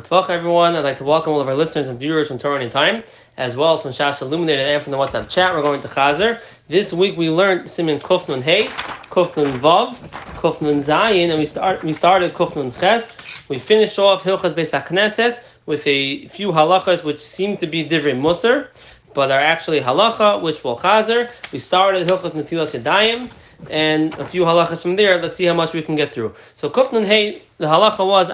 Talk, 0.00 0.30
everyone. 0.30 0.74
I'd 0.74 0.84
like 0.84 0.96
to 0.96 1.04
welcome 1.04 1.34
all 1.34 1.40
of 1.42 1.48
our 1.48 1.54
listeners 1.54 1.86
and 1.86 2.00
viewers 2.00 2.28
from 2.28 2.38
Torah 2.38 2.66
Time, 2.70 3.04
as 3.36 3.56
well 3.56 3.74
as 3.74 3.82
from 3.82 3.90
Shas 3.90 4.22
Illuminated 4.22 4.66
and 4.66 4.82
from 4.82 4.90
the 4.90 4.96
WhatsApp 4.96 5.28
chat. 5.28 5.54
We're 5.54 5.60
going 5.60 5.82
to 5.82 5.88
Chazer. 5.88 6.40
This 6.66 6.94
week 6.94 7.18
we 7.18 7.28
learned 7.28 7.68
Simin 7.68 8.00
Kufnun 8.00 8.42
Hey, 8.42 8.68
Kufnun 9.10 9.58
Vav, 9.58 9.96
Kufnun 10.38 10.82
Zayin, 10.82 11.28
and 11.28 11.38
we 11.38 11.44
start 11.44 11.84
we 11.84 11.92
started 11.92 12.32
Kufnun 12.32 12.76
Ches. 12.80 13.14
We 13.50 13.58
finished 13.58 13.98
off 13.98 14.22
Hilchas 14.22 14.54
Beis 14.54 14.72
HaKnesses 14.72 15.44
with 15.66 15.86
a 15.86 16.26
few 16.28 16.52
halachas 16.52 17.04
which 17.04 17.20
seem 17.20 17.58
to 17.58 17.66
be 17.66 17.86
divrei 17.86 18.18
musar, 18.18 18.70
but 19.12 19.30
are 19.30 19.40
actually 19.40 19.80
halacha 19.80 20.40
which 20.40 20.64
will 20.64 20.78
Chazer. 20.78 21.30
We 21.52 21.58
started 21.58 22.08
Hilchas 22.08 22.30
Netilas 22.30 22.80
Yadayim 22.80 23.30
and 23.70 24.14
a 24.14 24.24
few 24.24 24.42
halachas 24.42 24.82
from 24.82 24.96
there. 24.96 25.20
Let's 25.20 25.36
see 25.36 25.44
how 25.44 25.54
much 25.54 25.72
we 25.72 25.82
can 25.82 25.96
get 25.96 26.12
through. 26.12 26.34
So 26.54 26.68
Kufnun 26.70 27.06
Hey, 27.06 27.42
the 27.58 27.66
halacha 27.66 28.06
was. 28.06 28.30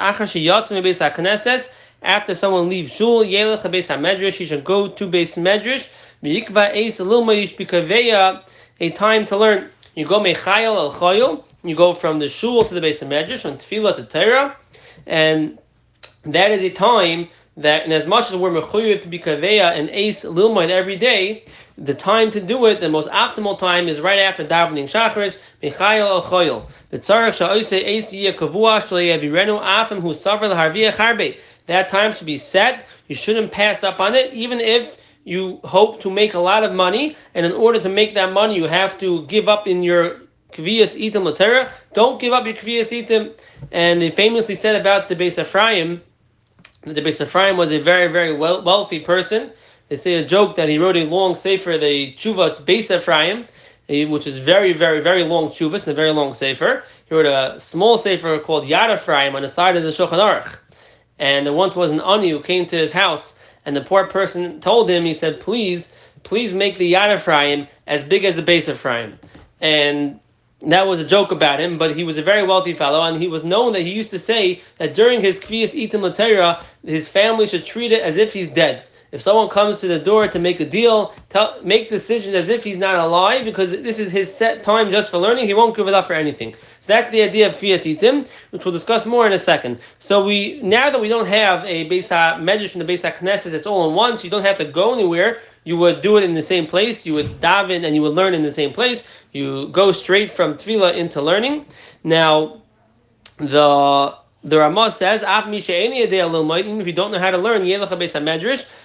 After 2.01 2.35
someone 2.35 2.69
leaves 2.69 2.93
shul, 2.93 3.25
yelech 3.25 3.63
beis 3.63 3.89
hamedrash, 3.89 4.35
he 4.35 4.47
should 4.47 4.65
go 4.65 4.89
to 4.89 5.07
beis 5.09 5.37
medrash. 5.37 5.89
V'yikva 6.23 6.73
eis 6.75 7.01
a 8.81 8.91
time 8.91 9.27
to 9.27 9.37
learn. 9.37 9.69
You 9.97 10.07
go 10.07 10.21
mechayel 10.21 10.77
al 10.77 10.93
chayil. 10.93 11.45
You 11.65 11.75
go 11.75 11.95
from 11.95 12.21
the 12.21 12.29
shul 12.29 12.65
to 12.65 12.75
the 12.75 12.81
beis 12.81 13.05
medrash, 13.05 13.41
from 13.41 13.59
tefillah 13.59 13.97
to 13.97 14.05
Torah, 14.05 14.57
and 15.07 15.59
that 16.23 16.53
is 16.53 16.63
a 16.63 16.71
time 16.71 17.29
that, 17.59 17.85
and 17.85 17.93
as 17.93 18.07
much 18.07 18.31
as 18.31 18.37
we're 18.37 18.51
mechuyev 18.51 19.03
to 19.03 19.09
be 19.09 19.19
kaveya 19.19 19.77
and 19.77 19.91
ace 19.91 20.25
lilmaid 20.25 20.71
every 20.71 20.97
day, 20.97 21.45
the 21.77 21.95
time 21.95 22.31
to 22.31 22.41
do 22.41 22.67
it, 22.67 22.81
the 22.81 22.89
most 22.89 23.09
optimal 23.11 23.59
time 23.59 23.87
is 23.87 24.01
right 24.01 24.19
after 24.19 24.45
davening 24.45 24.85
shacharis, 24.85 25.39
mechayel 25.63 26.07
al 26.07 26.23
choyel. 26.23 26.69
The 26.91 26.99
tzarech 26.99 27.37
sha'oise 27.37 27.85
ace 27.85 28.13
yeh 28.13 28.33
kavua 28.33 28.81
shle'yavirenu 28.81 29.61
afim 29.61 30.01
hu 30.01 30.15
suffer 30.15 30.49
l'harviyah 30.49 30.93
harbe 30.93 31.39
that 31.69 31.91
time 31.91 32.13
should 32.15 32.27
be 32.27 32.39
set. 32.39 32.87
You 33.09 33.15
shouldn't 33.15 33.53
pass 33.53 33.85
up 33.85 34.01
on 34.01 34.15
it, 34.15 34.33
even 34.33 34.59
if 34.59 34.97
you 35.25 35.61
hope 35.65 36.01
to 36.01 36.11
make 36.11 36.33
a 36.35 36.39
lot 36.39 36.65
of 36.65 36.73
money. 36.73 37.15
And 37.35 37.45
in 37.45 37.53
order 37.53 37.79
to 37.79 37.89
make 37.89 38.15
that 38.15 38.33
money, 38.33 38.57
you 38.57 38.65
have 38.65 38.99
to 38.99 39.25
give 39.27 39.49
up 39.49 39.69
in 39.69 39.83
your 39.83 40.17
kviyas 40.53 40.97
itim 40.99 41.31
latera. 41.31 41.71
Don't 41.93 42.19
give 42.19 42.33
up 42.33 42.47
your 42.47 42.55
kviyas 42.55 42.91
itim. 43.07 43.39
And 43.71 44.01
they 44.01 44.11
famously 44.11 44.55
said 44.55 44.81
about 44.81 45.11
the 45.11 45.17
Beis 45.17 45.39
Ephraim, 45.39 46.01
the 46.83 47.03
Beis 47.03 47.21
Ephraim 47.21 47.57
was 47.57 47.73
a 47.73 47.79
very, 47.79 48.07
very 48.11 48.33
wealthy 48.33 49.01
person. 49.01 49.51
They 49.89 49.97
say 49.97 50.15
a 50.15 50.25
joke 50.25 50.57
that 50.57 50.69
he 50.69 50.79
wrote 50.79 50.97
a 50.97 51.05
long 51.07 51.35
sefer, 51.35 51.79
the 51.79 52.13
Chuvat 52.15 52.63
Beis 52.65 52.95
Ephraim, 52.95 53.47
eh, 53.89 54.05
which 54.05 54.27
is 54.27 54.39
very, 54.39 54.73
very, 54.73 55.01
very 55.01 55.25
long 55.25 55.49
chuvas 55.49 55.87
and 55.87 55.93
a 55.93 55.95
very 55.95 56.13
long 56.13 56.35
sefer. 56.35 56.85
He 57.07 57.15
wrote 57.15 57.27
a 57.27 57.59
small 57.59 57.99
sefer 57.99 58.39
called 58.39 58.65
Yad 58.65 58.95
Ephraim 58.95 59.35
on 59.35 59.43
the 59.43 59.49
side 59.49 59.77
of 59.77 59.83
the 59.83 59.91
Shulchan 59.91 60.19
Aruch. 60.19 60.57
And 61.19 61.47
there 61.47 61.53
once 61.53 61.75
was 61.75 61.91
an 61.91 62.01
ani 62.01 62.31
who 62.31 62.41
came 62.41 62.67
to 62.67 62.77
his 62.77 62.93
house, 62.93 63.35
and 63.65 63.75
the 63.75 63.81
poor 63.81 64.07
person 64.07 64.61
told 64.61 64.89
him, 64.89 65.05
he 65.05 65.15
said, 65.15 65.41
please, 65.41 65.91
please 66.23 66.55
make 66.55 66.79
the 66.79 66.93
Yad 66.93 67.17
Ephraim 67.17 67.67
as 67.87 68.05
big 68.05 68.25
as 68.25 68.37
the 68.37 68.43
Beis 68.43 68.73
Ephraim. 68.73 69.19
And 69.61 70.21
that 70.67 70.87
was 70.87 71.01
a 71.01 71.05
joke 71.05 71.31
about 71.31 71.61
him, 71.61 71.79
but 71.79 71.95
he 71.95 72.03
was 72.03 72.19
a 72.19 72.23
very 72.23 72.43
wealthy 72.43 72.73
fellow, 72.73 73.03
and 73.03 73.17
he 73.17 73.29
was 73.29 73.45
known 73.45 73.73
that 73.75 73.83
he 73.83 73.93
used 73.93 74.11
to 74.11 74.19
say 74.19 74.61
that 74.79 74.95
during 74.95 75.21
his 75.21 75.39
Kviyas 75.39 75.73
Itim 75.75 76.01
Latera, 76.01 76.63
his 76.85 77.09
family 77.09 77.47
should 77.47 77.65
treat 77.65 77.93
it 77.93 78.03
as 78.03 78.17
if 78.17 78.33
he's 78.33 78.49
dead. 78.49 78.87
If 79.11 79.23
someone 79.23 79.49
comes 79.49 79.81
to 79.81 79.87
the 79.87 79.99
door 79.99 80.29
to 80.29 80.39
make 80.39 80.61
a 80.61 80.67
deal, 80.67 81.15
tell, 81.31 81.59
make 81.63 81.89
decisions 81.89 82.35
as 82.35 82.51
if 82.51 82.63
he's 82.63 82.77
not 82.77 82.97
alive, 82.97 83.45
because 83.45 83.71
this 83.71 83.99
is 83.99 84.11
his 84.11 84.35
set 84.35 84.63
time 84.63 84.91
just 84.91 85.11
for 85.11 85.19
learning, 85.19 85.47
he 85.47 85.55
won't 85.55 85.77
give 85.77 85.89
it 85.89 85.95
up 85.95 86.07
for 86.07 86.13
anything. 86.13 86.53
So 86.53 86.89
that's 86.89 87.09
the 87.09 87.23
idea 87.23 87.47
of 87.47 87.55
Kriyas 87.55 87.97
Itim, 87.97 88.27
which 88.51 88.65
we'll 88.65 88.73
discuss 88.73 89.07
more 89.07 89.27
in 89.27 89.33
a 89.33 89.39
second. 89.39 89.79
So 89.99 90.25
we 90.25 90.61
now 90.63 90.91
that 90.91 91.01
we 91.01 91.09
don't 91.09 91.27
have 91.27 91.65
a 91.65 91.89
Beis 91.89 92.09
HaMedrash 92.09 92.75
and 92.75 92.87
the 92.87 92.93
Beis 92.93 93.11
HaKnesset, 93.11 93.53
it's 93.53 93.67
all 93.67 93.89
in 93.89 93.95
one, 93.95 94.19
so 94.19 94.25
you 94.25 94.31
don't 94.31 94.45
have 94.45 94.59
to 94.59 94.65
go 94.67 94.93
anywhere. 94.93 95.41
You 95.69 95.77
would 95.77 96.01
do 96.01 96.17
it 96.17 96.25
in 96.25 96.33
the 96.33 96.41
same 96.41 96.67
place. 96.67 97.05
You 97.05 97.13
would 97.13 97.43
daven 97.43 97.85
and 97.85 97.95
you 97.95 98.01
would 98.01 98.15
learn 98.15 98.33
in 98.33 98.43
the 98.43 98.51
same 98.51 98.73
place. 98.73 99.05
You 99.33 99.69
go 99.69 99.93
straight 99.93 100.31
from 100.31 100.55
tefillah 100.55 100.97
into 100.97 101.21
learning. 101.21 101.67
Now, 102.03 102.63
the 103.37 104.15
the 104.43 104.59
Ramah 104.61 104.91
says, 104.91 105.23
even 105.23 106.81
if 106.81 106.87
you 106.87 106.93
don't 106.95 107.13
know 107.13 107.19
how 107.19 107.31
to 107.31 107.37
learn, 107.37 107.67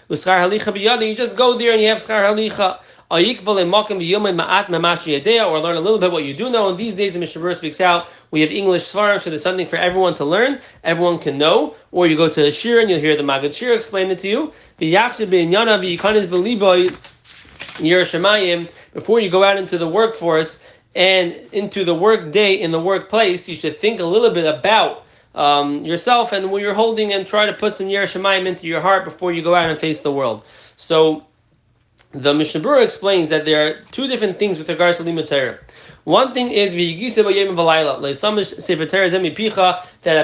you 0.09 1.15
just 1.15 1.37
go 1.37 1.57
there 1.57 1.71
and 1.71 1.81
you 1.81 1.87
have 1.87 1.97
schar 1.97 2.23
halicha. 2.23 2.79
Or 3.11 3.19
learn 3.19 5.75
a 5.75 5.79
little 5.79 5.99
bit 5.99 6.11
what 6.11 6.23
you 6.23 6.33
do 6.33 6.49
know. 6.49 6.69
And 6.69 6.79
these 6.79 6.95
days, 6.95 7.13
the 7.13 7.19
Mishnah 7.19 7.53
speaks 7.53 7.79
out. 7.79 8.07
We 8.31 8.41
have 8.41 8.49
English 8.49 8.85
svarim, 8.85 9.21
so 9.21 9.29
there's 9.29 9.43
something 9.43 9.67
for 9.67 9.75
everyone 9.75 10.15
to 10.15 10.25
learn. 10.25 10.59
Everyone 10.83 11.19
can 11.19 11.37
know. 11.37 11.75
Or 11.91 12.07
you 12.07 12.17
go 12.17 12.27
to 12.27 12.47
a 12.47 12.51
shir 12.51 12.79
and 12.79 12.89
you'll 12.89 12.99
hear 12.99 13.15
the 13.15 13.21
Magad 13.21 13.53
Shir 13.53 13.73
explain 13.73 14.09
it 14.09 14.17
to 14.19 14.27
you. 14.27 14.51
Before 18.93 19.19
you 19.19 19.29
go 19.29 19.43
out 19.43 19.57
into 19.57 19.77
the 19.77 19.87
workforce 19.87 20.59
and 20.95 21.33
into 21.51 21.83
the 21.83 21.93
work 21.93 22.31
day 22.31 22.55
in 22.55 22.71
the 22.71 22.79
workplace, 22.79 23.47
you 23.47 23.55
should 23.55 23.79
think 23.79 23.99
a 23.99 24.05
little 24.05 24.31
bit 24.31 24.45
about 24.45 25.02
um, 25.35 25.83
yourself 25.83 26.31
and 26.31 26.51
what 26.51 26.61
you're 26.61 26.73
holding 26.73 27.13
and 27.13 27.27
try 27.27 27.45
to 27.45 27.53
put 27.53 27.77
some 27.77 27.89
Yer 27.89 28.05
Shemayim 28.05 28.45
into 28.45 28.67
your 28.67 28.81
heart 28.81 29.05
before 29.05 29.31
you 29.31 29.41
go 29.41 29.55
out 29.55 29.69
and 29.69 29.79
face 29.79 29.99
the 29.99 30.11
world. 30.11 30.43
So 30.75 31.25
the 32.11 32.33
Mishnah 32.33 32.79
explains 32.79 33.29
that 33.31 33.45
there 33.45 33.67
are 33.67 33.81
two 33.91 34.07
different 34.07 34.37
things 34.37 34.57
with 34.57 34.69
regards 34.69 34.99
to 34.99 35.03
Limud 35.03 35.27
Torah. 35.27 35.59
One 36.03 36.33
thing 36.33 36.51
is 36.51 36.73
that 36.75 36.81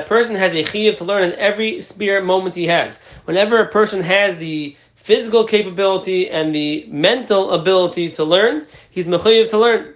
a 0.01 0.05
person 0.05 0.35
has 0.35 0.53
a 0.53 0.63
chiyuv 0.63 0.97
to 0.97 1.05
learn 1.05 1.23
in 1.23 1.31
every 1.39 1.81
spare 1.81 2.21
moment 2.21 2.53
he 2.53 2.67
has. 2.67 2.99
Whenever 3.23 3.59
a 3.59 3.67
person 3.67 4.01
has 4.01 4.35
the 4.37 4.75
physical 4.95 5.45
capability 5.45 6.29
and 6.29 6.53
the 6.53 6.85
mental 6.89 7.51
ability 7.51 8.09
to 8.11 8.25
learn, 8.25 8.65
he's 8.91 9.05
mechayiv 9.05 9.49
to 9.49 9.57
learn. 9.57 9.93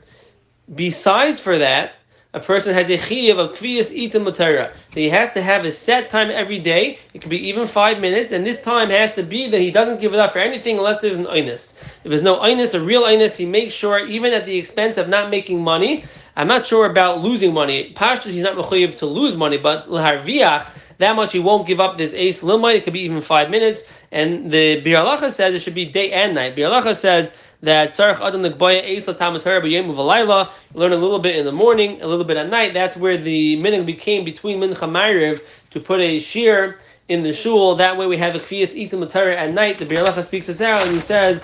Besides 0.74 1.41
for 1.41 1.57
that, 1.57 1.95
a 2.34 2.40
person 2.40 2.74
has 2.74 2.90
a 2.90 2.98
chiyuv 2.98 3.38
of 3.38 3.52
kviyas 3.52 3.94
itim 3.96 4.26
That 4.26 4.74
he 4.94 5.10
has 5.10 5.32
to 5.34 5.42
have 5.42 5.66
a 5.66 5.72
set 5.72 6.10
time 6.10 6.32
every 6.32 6.58
day. 6.58 6.98
It 7.14 7.22
could 7.22 7.30
be 7.30 7.48
even 7.48 7.68
five 7.68 8.00
minutes, 8.00 8.32
and 8.32 8.46
this 8.46 8.60
time 8.60 8.90
has 8.90 9.14
to 9.14 9.24
be 9.24 9.48
that 9.48 9.60
he 9.60 9.70
doesn't 9.70 10.02
give 10.02 10.16
it 10.16 10.20
up 10.20 10.34
for 10.34 10.40
anything 10.40 10.78
unless 10.78 11.02
there's 11.02 11.18
an 11.18 11.26
oinus. 11.26 11.76
If 12.04 12.10
there's 12.10 12.24
no 12.24 12.38
oinus, 12.38 12.74
a 12.74 12.84
real 12.84 13.04
oinus, 13.04 13.38
he 13.38 13.46
makes 13.46 13.74
sure, 13.76 14.04
even 14.08 14.34
at 14.34 14.48
the 14.48 14.58
expense 14.58 14.98
of 14.98 15.10
not 15.10 15.30
making 15.30 15.64
money. 15.64 16.06
I'm 16.36 16.48
not 16.48 16.66
sure 16.66 16.88
about 16.88 17.22
losing 17.22 17.54
money. 17.54 17.94
Pashtus, 17.94 18.32
he's 18.32 18.42
not 18.42 18.58
mechayiv 18.58 18.98
to 18.98 19.06
lose 19.06 19.38
money, 19.38 19.58
but 19.58 19.92
l'harviach, 19.92 20.66
that 20.98 21.16
much 21.16 21.34
he 21.34 21.40
won't 21.40 21.68
give 21.68 21.80
up 21.80 22.00
this 22.00 22.14
ace 22.16 22.42
lilmai. 22.42 22.76
It 22.76 22.84
could 22.84 22.94
be 22.94 23.02
even 23.02 23.22
five 23.22 23.52
minutes. 23.52 23.84
And 24.12 24.52
the 24.52 24.82
Biur 24.82 25.30
says 25.30 25.54
it 25.54 25.60
should 25.60 25.76
be 25.76 25.86
day 25.86 26.12
and 26.12 26.34
night. 26.34 26.56
Biur 26.56 26.96
says 26.96 27.32
that 27.63 27.96
tzarich 27.96 28.19
adam 28.19 28.44
nekboya 28.44 28.84
eis 28.84 29.07
l'tamatar 29.07 29.62
b'yom 29.62 29.96
v'layla. 29.96 30.50
Learn 30.74 30.91
a 30.91 30.97
little 30.97 31.19
bit 31.19 31.38
in 31.38 31.46
the 31.46 31.51
morning, 31.51 32.01
a 32.01 32.07
little 32.07 32.25
bit 32.25 32.38
at 32.38 32.50
night. 32.50 32.74
That's 32.74 32.97
where 32.97 33.18
the 33.18 33.57
minig 33.57 33.85
became 33.85 34.25
between 34.25 34.59
mincha 34.59 34.75
ma'ariv 34.75 35.41
to 35.72 35.79
put 35.79 36.00
a 36.01 36.19
shear 36.19 36.79
in 37.07 37.24
the 37.24 37.31
shul. 37.31 37.75
That 37.75 37.97
way 37.97 38.06
we 38.06 38.18
have 38.18 38.35
a 38.35 38.40
kviyas 38.40 38.75
itim 38.75 39.00
l'tara 39.00 39.35
at 39.35 39.53
night. 39.53 39.79
The 39.79 39.85
Biur 39.85 40.24
speaks 40.24 40.47
this 40.47 40.59
out 40.62 40.84
and 40.84 40.94
he 40.94 41.00
says, 41.00 41.44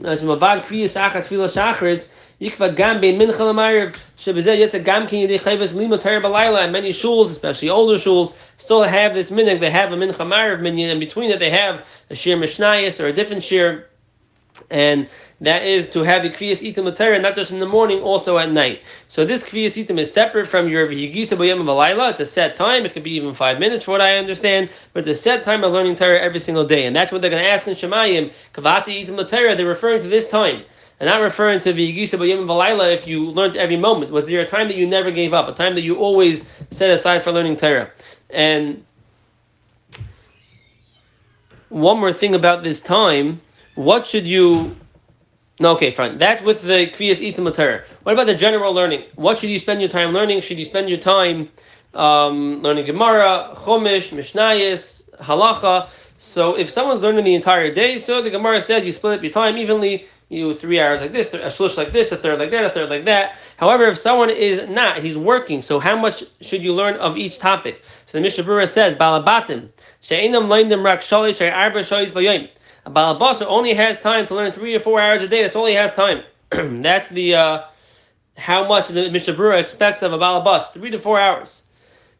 "Mavad 0.00 0.62
kviyas 0.62 0.96
achat 1.00 1.24
tefillah 1.26 1.48
shachris." 1.48 2.10
Yikva 2.40 2.74
gam 2.74 3.00
bein 3.02 3.18
mincha 3.20 3.38
l'mariv 3.38 3.94
shebezeh 4.16 4.82
gam 4.82 5.06
kin 5.06 5.28
yedei 5.28 5.38
chayvas 5.38 5.74
lima 5.74 5.96
and 6.56 6.72
many 6.72 6.88
shuls, 6.88 7.26
especially 7.26 7.68
older 7.68 7.96
shuls, 7.96 8.32
still 8.56 8.82
have 8.82 9.12
this 9.12 9.30
minig. 9.30 9.60
They 9.60 9.70
have 9.70 9.92
a 9.92 9.96
mincha 9.96 10.26
mariv 10.26 10.60
minyan, 10.60 10.88
and 10.88 10.98
between 10.98 11.30
it 11.30 11.38
they 11.38 11.50
have 11.50 11.84
a 12.08 12.14
shir 12.14 12.38
mishnayis 12.38 12.98
or 12.98 13.08
a 13.08 13.12
different 13.12 13.42
shir, 13.42 13.84
and 14.70 15.08
that 15.40 15.62
is 15.62 15.88
to 15.90 16.00
have 16.00 16.22
the 16.22 16.28
Kriyas 16.28 16.60
Itim 16.60 16.84
Latera, 16.84 17.20
not 17.20 17.34
just 17.34 17.50
in 17.50 17.60
the 17.60 17.66
morning, 17.66 18.00
also 18.02 18.36
at 18.36 18.52
night. 18.52 18.82
So 19.08 19.24
this 19.24 19.42
Kriyas 19.42 19.82
Itim 19.82 19.98
is 19.98 20.12
separate 20.12 20.46
from 20.46 20.68
your 20.68 20.86
Yigisa 20.88 21.36
B'Yam 21.36 21.62
Valayla. 21.64 22.10
It's 22.10 22.20
a 22.20 22.26
set 22.26 22.56
time. 22.56 22.84
It 22.84 22.92
could 22.92 23.04
be 23.04 23.12
even 23.12 23.32
five 23.32 23.58
minutes, 23.58 23.84
for 23.84 23.92
what 23.92 24.02
I 24.02 24.18
understand. 24.18 24.68
But 24.92 25.06
the 25.06 25.14
set 25.14 25.42
time 25.42 25.64
of 25.64 25.72
learning 25.72 25.96
Torah 25.96 26.18
every 26.20 26.40
single 26.40 26.64
day. 26.64 26.84
And 26.84 26.94
that's 26.94 27.10
what 27.10 27.22
they're 27.22 27.30
going 27.30 27.42
to 27.42 27.48
ask 27.48 27.66
in 27.66 27.74
Shemayim. 27.74 28.32
Kavati 28.52 29.06
Itim 29.06 29.18
Latera, 29.18 29.56
they're 29.56 29.66
referring 29.66 30.02
to 30.02 30.08
this 30.08 30.28
time. 30.28 30.62
And 30.98 31.08
not 31.08 31.22
referring 31.22 31.60
to 31.60 31.72
the 31.72 31.96
Yigisa 31.96 32.18
B'Yam 32.18 32.44
Valayla 32.46 32.92
if 32.92 33.06
you 33.06 33.30
learned 33.30 33.56
every 33.56 33.78
moment. 33.78 34.12
Was 34.12 34.26
there 34.26 34.42
a 34.42 34.46
time 34.46 34.68
that 34.68 34.76
you 34.76 34.86
never 34.86 35.10
gave 35.10 35.32
up? 35.32 35.48
A 35.48 35.52
time 35.54 35.74
that 35.74 35.80
you 35.80 35.96
always 35.96 36.44
set 36.70 36.90
aside 36.90 37.22
for 37.22 37.32
learning 37.32 37.56
Torah? 37.56 37.90
And 38.28 38.84
one 41.70 41.98
more 41.98 42.12
thing 42.12 42.34
about 42.34 42.62
this 42.62 42.80
time. 42.80 43.40
What 43.80 44.06
should 44.06 44.26
you 44.26 44.76
no, 45.58 45.72
okay, 45.72 45.90
fine. 45.90 46.18
That 46.18 46.44
with 46.44 46.60
the 46.62 46.90
Kriyas 46.90 47.20
Itim 47.20 47.82
What 48.02 48.12
about 48.12 48.26
the 48.26 48.34
general 48.34 48.74
learning? 48.74 49.04
What 49.14 49.38
should 49.38 49.48
you 49.48 49.58
spend 49.58 49.80
your 49.80 49.88
time 49.88 50.12
learning? 50.12 50.42
Should 50.42 50.58
you 50.58 50.66
spend 50.66 50.90
your 50.90 50.98
time 50.98 51.48
um, 51.94 52.62
learning 52.62 52.84
Gemara, 52.84 53.54
Chumash, 53.54 54.12
Mishnayis, 54.12 55.10
Halacha? 55.16 55.88
So 56.18 56.56
if 56.56 56.68
someone's 56.68 57.00
learning 57.00 57.24
the 57.24 57.34
entire 57.34 57.72
day, 57.72 57.98
so 57.98 58.20
the 58.20 58.28
Gemara 58.28 58.60
says 58.60 58.84
you 58.84 58.92
split 58.92 59.18
up 59.18 59.22
your 59.22 59.32
time 59.32 59.56
evenly 59.56 60.06
you 60.28 60.54
three 60.54 60.78
hours 60.78 61.00
like 61.00 61.12
this, 61.12 61.32
a 61.34 61.50
shlush 61.50 61.76
like 61.76 61.90
this, 61.92 62.12
a 62.12 62.16
third 62.16 62.38
like 62.38 62.50
that, 62.50 62.64
a 62.64 62.70
third 62.70 62.88
like 62.88 63.04
that. 63.06 63.36
However, 63.56 63.86
if 63.86 63.98
someone 63.98 64.30
is 64.30 64.68
not, 64.68 64.98
he's 64.98 65.18
working. 65.18 65.60
So 65.62 65.78
how 65.78 65.96
much 65.98 66.22
should 66.40 66.62
you 66.62 66.72
learn 66.74 66.96
of 66.96 67.16
each 67.16 67.38
topic? 67.38 67.82
So 68.06 68.18
the 68.18 68.22
Mishnah 68.22 68.66
says, 68.66 68.94
Balabatim, 68.94 69.70
she'enam 70.00 70.44
leinim 70.44 70.84
rak 70.84 71.00
shalish. 71.00 71.40
A 72.86 72.90
balabasa 72.90 73.46
only 73.46 73.74
has 73.74 74.00
time 74.00 74.26
to 74.26 74.34
learn 74.34 74.52
three 74.52 74.74
or 74.74 74.80
four 74.80 75.00
hours 75.00 75.22
a 75.22 75.28
day. 75.28 75.42
That's 75.42 75.56
all 75.56 75.66
he 75.66 75.74
has 75.74 75.92
time. 75.92 76.22
That's 76.50 77.08
the 77.08 77.34
uh, 77.34 77.64
how 78.36 78.66
much 78.66 78.88
the 78.88 79.10
Mishnah 79.10 79.34
Berurah 79.34 79.60
expects 79.60 80.02
of 80.02 80.12
a 80.12 80.18
balabas, 80.18 80.72
three 80.72 80.90
to 80.90 80.98
four 80.98 81.20
hours. 81.20 81.62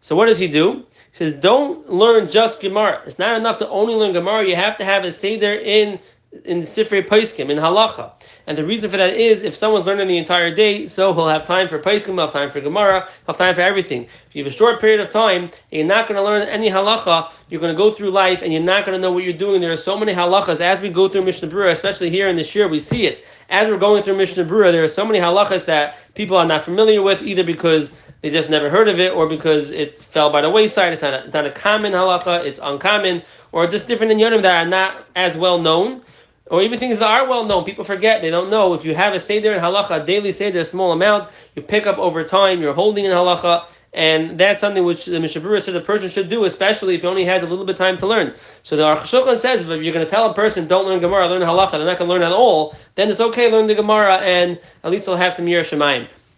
So 0.01 0.17
what 0.17 0.27
does 0.27 0.39
he 0.39 0.49
do? 0.49 0.79
He 0.79 0.85
says, 1.13 1.33
don't 1.35 1.89
learn 1.91 2.29
just 2.29 2.61
Gemara. 2.61 3.03
It's 3.05 3.19
not 3.19 3.37
enough 3.37 3.59
to 3.59 3.69
only 3.69 3.95
learn 3.95 4.13
Gemara. 4.13 4.47
You 4.47 4.57
have 4.57 4.79
to 4.79 4.85
have 4.85 5.05
a 5.05 5.13
seder 5.13 5.55
in 5.55 5.99
in 6.45 6.61
Sifrei 6.61 7.07
Paiskim, 7.07 7.51
in 7.51 7.59
Halacha. 7.59 8.13
And 8.47 8.57
the 8.57 8.65
reason 8.65 8.89
for 8.89 8.97
that 8.97 9.15
is 9.15 9.43
if 9.43 9.57
someone's 9.57 9.85
learning 9.85 10.07
the 10.07 10.17
entire 10.17 10.55
day, 10.55 10.87
so 10.87 11.13
he'll 11.13 11.27
have 11.27 11.45
time 11.45 11.69
for 11.69 11.79
Paiskim, 11.81 12.15
he'll 12.15 12.21
have 12.21 12.33
time 12.33 12.51
for 12.53 12.61
Gemara, 12.61 13.01
he'll 13.01 13.35
have 13.35 13.37
time 13.37 13.55
for 13.55 13.63
everything. 13.63 14.05
If 14.05 14.37
you 14.37 14.45
have 14.45 14.53
a 14.53 14.57
short 14.57 14.81
period 14.81 15.01
of 15.01 15.11
time 15.11 15.51
you're 15.73 15.85
not 15.85 16.07
going 16.07 16.19
to 16.19 16.23
learn 16.23 16.47
any 16.47 16.71
Halacha, 16.71 17.33
you're 17.49 17.61
going 17.61 17.75
to 17.75 17.77
go 17.77 17.91
through 17.91 18.11
life 18.11 18.43
and 18.43 18.53
you're 18.53 18.63
not 18.63 18.87
going 18.87 18.97
to 18.97 19.03
know 19.03 19.11
what 19.11 19.25
you're 19.25 19.33
doing. 19.33 19.61
There 19.61 19.73
are 19.73 19.77
so 19.77 19.99
many 19.99 20.13
Halachas. 20.13 20.61
As 20.61 20.81
we 20.81 20.89
go 20.89 21.09
through 21.09 21.25
Mishnah 21.25 21.49
Berurah, 21.49 21.73
especially 21.73 22.11
here 22.11 22.29
in 22.29 22.37
this 22.37 22.55
year, 22.55 22.69
we 22.69 22.79
see 22.79 23.07
it. 23.07 23.25
As 23.49 23.67
we're 23.69 23.77
going 23.77 24.05
through 24.05 24.17
Mishnah 24.17 24.45
Berurah, 24.45 24.71
there 24.71 24.85
are 24.85 24.89
so 24.89 25.05
many 25.05 25.19
Halachas 25.19 25.65
that 25.65 25.97
people 26.15 26.37
are 26.37 26.47
not 26.47 26.65
familiar 26.65 27.03
with, 27.03 27.23
either 27.23 27.43
because 27.43 27.93
they 28.23 28.31
just 28.31 28.51
never 28.51 28.71
heard 28.71 28.89
of 28.89 29.01
it 29.01 29.13
or 29.13 29.27
because 29.27 29.73
it 29.73 29.99
fell 29.99 30.31
by 30.31 30.43
the 30.43 30.51
wayside. 30.51 30.93
It's 30.93 31.03
not 31.03 31.15
a, 31.15 31.25
it's 31.25 31.35
not 31.35 31.47
a 31.47 31.51
common 31.51 31.93
halacha, 31.93 32.45
it's 32.45 32.61
uncommon, 32.63 33.23
or 33.53 33.67
just 33.67 33.89
different 33.89 34.13
inyanim 34.13 34.43
that 34.43 34.67
are 34.67 34.69
not 34.69 35.07
as 35.17 35.37
well 35.37 35.59
known 35.59 36.03
or 36.51 36.61
even 36.63 36.79
things 36.79 36.99
that 36.99 37.09
are 37.09 37.27
well 37.27 37.45
known. 37.45 37.65
People 37.65 37.85
forget, 37.85 38.21
they 38.21 38.31
don't 38.31 38.51
know. 38.51 38.75
If 38.75 38.85
you 38.85 38.95
have 38.95 39.15
a 39.15 39.21
Seder 39.21 39.55
in 39.55 39.61
halacha, 39.61 40.05
daily 40.05 40.33
Seder, 40.33 40.61
a 40.61 40.65
small 40.65 40.93
amount, 40.93 41.31
you 41.55 41.63
pick 41.63 41.87
up 41.87 41.97
over 41.99 42.23
time, 42.25 42.61
you're 42.61 42.75
holding 42.75 43.05
in 43.05 43.13
halacha, 43.13 43.67
and 43.93 44.39
that's 44.39 44.61
something 44.61 44.85
which 44.85 45.07
the 45.07 45.19
Mishnah 45.19 45.61
says 45.61 45.75
a 45.75 45.81
person 45.81 46.11
should 46.11 46.29
do, 46.29 46.45
especially 46.45 46.95
if 46.97 47.01
he 47.01 47.07
only 47.07 47.25
has 47.25 47.43
a 47.43 47.47
little 47.47 47.65
bit 47.65 47.73
of 47.73 47.79
time 47.79 47.97
to 47.99 48.07
learn. 48.07 48.35
So 48.63 48.77
the 48.77 48.85
Aruch 48.85 49.37
says 49.37 49.63
if 49.63 49.69
you're 49.69 49.93
going 49.93 50.05
to 50.05 50.11
tell 50.11 50.31
a 50.31 50.35
person 50.35 50.67
don't 50.67 50.87
learn 50.87 51.01
Gemara, 51.01 51.27
learn 51.27 51.43
halacha, 51.43 51.73
they're 51.73 51.81
not 51.81 51.99
going 51.99 52.09
to 52.09 52.15
learn 52.15 52.23
at 52.23 52.33
all, 52.33 52.77
then 52.95 53.11
it's 53.11 53.21
okay 53.21 53.51
learn 53.51 53.67
the 53.67 53.75
Gemara 53.75 54.17
and 54.19 54.61
at 54.85 54.91
least 54.91 55.07
they'll 55.07 55.17
have 55.17 55.35
some 55.35 55.49
Yer. 55.49 55.65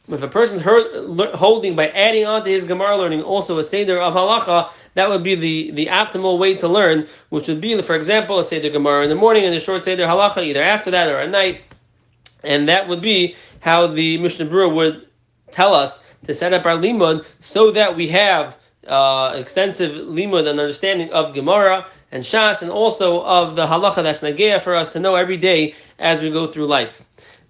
If 0.08 0.22
a 0.22 0.28
person's 0.28 0.62
holding 0.62 1.76
by 1.76 1.88
adding 1.90 2.26
on 2.26 2.42
to 2.44 2.50
his 2.50 2.64
Gemara 2.64 2.96
learning 2.96 3.22
also 3.22 3.58
a 3.58 3.64
Seder 3.64 3.98
of 3.98 4.14
halacha, 4.14 4.70
that 4.94 5.08
would 5.08 5.22
be 5.22 5.34
the, 5.34 5.70
the 5.70 5.86
optimal 5.86 6.38
way 6.38 6.54
to 6.56 6.68
learn, 6.68 7.06
which 7.30 7.48
would 7.48 7.60
be, 7.60 7.80
for 7.82 7.94
example, 7.94 8.38
a 8.38 8.44
Seder 8.44 8.68
Gemara 8.68 9.04
in 9.04 9.08
the 9.08 9.14
morning 9.14 9.44
and 9.44 9.54
a 9.54 9.60
short 9.60 9.84
Seder 9.84 10.06
Halacha 10.06 10.44
either 10.44 10.62
after 10.62 10.90
that 10.90 11.08
or 11.08 11.18
at 11.18 11.30
night. 11.30 11.62
And 12.44 12.68
that 12.68 12.88
would 12.88 13.00
be 13.00 13.36
how 13.60 13.86
the 13.86 14.18
Mishnah 14.18 14.46
Berurah 14.46 14.74
would 14.74 15.06
tell 15.52 15.72
us 15.72 16.00
to 16.26 16.34
set 16.34 16.52
up 16.52 16.66
our 16.66 16.76
limud 16.76 17.24
so 17.40 17.70
that 17.70 17.96
we 17.96 18.08
have 18.08 18.56
uh, 18.86 19.32
extensive 19.36 19.92
limud 20.08 20.48
and 20.48 20.58
understanding 20.58 21.10
of 21.12 21.32
Gemara 21.32 21.86
and 22.10 22.24
Shas 22.24 22.60
and 22.60 22.70
also 22.70 23.22
of 23.22 23.56
the 23.56 23.66
halacha 23.66 24.02
that's 24.02 24.20
nageya 24.20 24.60
for 24.60 24.74
us 24.74 24.88
to 24.88 25.00
know 25.00 25.14
every 25.14 25.36
day 25.36 25.74
as 25.98 26.20
we 26.20 26.30
go 26.30 26.46
through 26.46 26.66
life. 26.66 27.02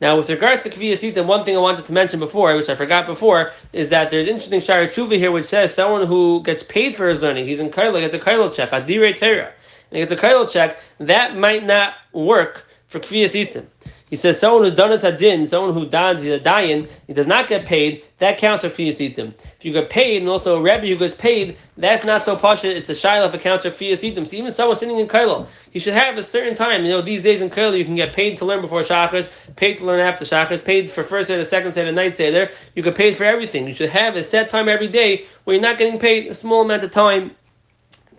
Now, 0.02 0.16
with 0.16 0.28
regards 0.28 0.64
to 0.64 0.68
Kviyasita, 0.68 1.24
one 1.24 1.44
thing 1.44 1.56
I 1.56 1.60
wanted 1.60 1.86
to 1.86 1.92
mention 1.92 2.18
before, 2.18 2.56
which 2.56 2.68
I 2.68 2.74
forgot 2.74 3.06
before, 3.06 3.52
is 3.72 3.88
that 3.90 4.10
there's 4.10 4.26
interesting 4.26 4.60
Shara 4.60 4.88
Tshuva 4.88 5.16
here, 5.16 5.30
which 5.30 5.44
says 5.44 5.72
someone 5.72 6.08
who 6.08 6.42
gets 6.42 6.64
paid 6.64 6.96
for 6.96 7.08
his 7.08 7.22
learning, 7.22 7.46
he's 7.46 7.60
in 7.60 7.70
Kailo, 7.70 8.00
gets 8.00 8.12
a 8.12 8.18
Kailo 8.18 8.52
check, 8.52 8.72
Adire 8.72 9.12
Tera, 9.12 9.44
and 9.44 9.52
he 9.92 10.04
gets 10.04 10.12
a 10.12 10.16
Kailo 10.16 10.50
check, 10.50 10.80
that 10.98 11.36
might 11.36 11.64
not 11.64 11.94
work 12.12 12.66
for 12.88 12.98
Kviyasita. 12.98 13.64
He 14.12 14.16
says 14.16 14.38
someone 14.38 14.64
who's 14.64 14.74
done 14.74 14.90
his 14.90 15.00
hadin, 15.00 15.48
someone 15.48 15.72
who 15.72 15.88
dons, 15.88 16.20
he's 16.20 16.34
a 16.34 16.38
dayan, 16.38 16.86
he 17.06 17.14
does 17.14 17.26
not 17.26 17.48
get 17.48 17.64
paid, 17.64 18.04
that 18.18 18.36
counts 18.36 18.62
for 18.62 18.68
Kviyasitim. 18.68 19.28
If 19.28 19.64
you 19.64 19.72
get 19.72 19.88
paid, 19.88 20.20
and 20.20 20.28
also 20.28 20.58
a 20.58 20.60
Rebbe 20.60 20.86
who 20.86 20.98
gets 20.98 21.14
paid, 21.14 21.56
that's 21.78 22.04
not 22.04 22.26
so 22.26 22.36
pasha, 22.36 22.76
it's 22.76 22.90
a 22.90 22.92
shaila 22.92 23.28
if 23.28 23.32
it 23.32 23.40
counts 23.40 23.64
for 23.64 23.70
Kviyasitim. 23.70 24.28
So 24.28 24.36
even 24.36 24.52
someone 24.52 24.76
sitting 24.76 24.98
in 24.98 25.08
Kailo, 25.08 25.46
he 25.70 25.78
should 25.78 25.94
have 25.94 26.18
a 26.18 26.22
certain 26.22 26.54
time. 26.54 26.84
You 26.84 26.90
know, 26.90 27.00
these 27.00 27.22
days 27.22 27.40
in 27.40 27.48
Kailo, 27.48 27.78
you 27.78 27.86
can 27.86 27.94
get 27.94 28.12
paid 28.12 28.36
to 28.36 28.44
learn 28.44 28.60
before 28.60 28.82
Shachris, 28.82 29.30
paid 29.56 29.78
to 29.78 29.86
learn 29.86 30.00
after 30.00 30.26
Shachris, 30.26 30.62
paid 30.62 30.90
for 30.90 31.04
first 31.04 31.28
Seder, 31.28 31.42
second 31.42 31.72
Seder, 31.72 31.90
night 31.90 32.14
Seder. 32.14 32.50
You 32.74 32.82
get 32.82 32.94
paid 32.94 33.16
for 33.16 33.24
everything. 33.24 33.66
You 33.66 33.72
should 33.72 33.88
have 33.88 34.14
a 34.16 34.22
set 34.22 34.50
time 34.50 34.68
every 34.68 34.88
day 34.88 35.24
where 35.44 35.54
you're 35.54 35.62
not 35.62 35.78
getting 35.78 35.98
paid 35.98 36.26
a 36.26 36.34
small 36.34 36.60
amount 36.60 36.84
of 36.84 36.90
time 36.90 37.34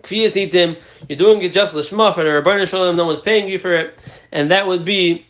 Kviyasitim, 0.01 0.75
you're 1.07 1.17
doing 1.17 1.43
it 1.43 1.53
just 1.53 1.75
l'shma 1.75 2.13
for 2.15 2.23
the 2.23 2.29
Rabbanah 2.31 2.67
Shalom, 2.67 2.95
no 2.95 3.05
one's 3.05 3.21
paying 3.21 3.47
you 3.47 3.57
for 3.57 3.73
it, 3.73 4.03
and 4.33 4.51
that 4.51 4.67
would 4.67 4.83
be 4.83 5.25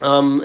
um, 0.00 0.40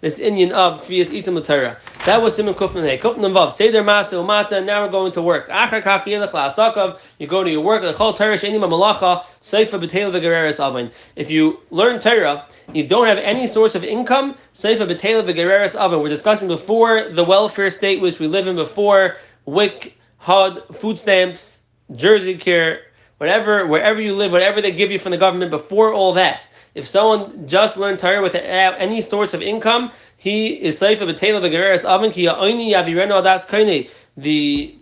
this 0.00 0.18
Indian 0.18 0.52
of 0.52 0.84
Kvias 0.84 1.06
Itam 1.06 1.44
Torah. 1.44 1.76
That 2.04 2.22
was 2.22 2.36
Simon 2.36 2.54
Kufnun 2.54 2.84
Hey. 2.84 2.98
Kufnun 2.98 3.32
Vav. 3.32 3.52
Seder 3.52 3.82
Masa 3.82 4.14
Umata, 4.14 4.64
now 4.64 4.84
we're 4.84 4.90
going 4.90 5.12
to 5.12 5.22
work. 5.22 5.48
Achar 5.48 5.82
Kach 5.82 6.04
Yelech 6.04 6.30
La'asakav, 6.30 7.00
you 7.18 7.26
go 7.26 7.42
to 7.42 7.50
your 7.50 7.62
work. 7.62 7.82
L'chol 7.82 8.16
Torah 8.16 8.36
Shenim 8.36 8.60
Malacha, 8.60 9.24
Seifa 9.42 9.80
B'Teil 9.82 10.12
V'Gereres 10.12 10.60
Avin. 10.60 10.90
If 11.16 11.30
you 11.30 11.60
learn 11.70 12.00
Torah, 12.00 12.46
you 12.72 12.86
don't 12.86 13.06
have 13.06 13.18
any 13.18 13.46
source 13.46 13.74
of 13.74 13.82
income, 13.82 14.36
Seifa 14.54 14.88
B'Teil 14.88 15.24
V'Gereres 15.28 15.74
Avin. 15.74 16.00
We're 16.00 16.08
discussing 16.08 16.48
before 16.48 17.08
the 17.10 17.24
welfare 17.24 17.70
state 17.70 18.00
which 18.00 18.18
we 18.18 18.28
live 18.28 18.46
in 18.46 18.56
before, 18.56 19.16
WIC, 19.46 19.96
HUD, 20.18 20.62
food 20.76 20.98
stamps, 20.98 21.64
Jersey 21.94 22.36
care, 22.36 22.82
whatever, 23.18 23.66
wherever 23.66 24.00
you 24.00 24.16
live, 24.16 24.32
whatever 24.32 24.60
they 24.60 24.72
give 24.72 24.90
you 24.90 24.98
from 24.98 25.12
the 25.12 25.18
government 25.18 25.50
before 25.50 25.92
all 25.92 26.12
that. 26.14 26.40
If 26.76 26.86
someone 26.86 27.48
just 27.48 27.78
learned 27.78 27.98
Torah 28.00 28.20
without 28.20 28.74
any 28.78 29.00
source 29.00 29.32
of 29.32 29.40
income, 29.40 29.90
he 30.18 30.48
is 30.62 30.76
safe 30.76 31.00
of 31.00 31.08
a 31.08 31.14
tail 31.14 31.38
of 31.38 31.42
oven 31.42 32.12
only 32.12 32.66
yavireno 32.72 33.22
adas 33.22 33.48
kaine. 33.48 33.88
The 34.18 34.76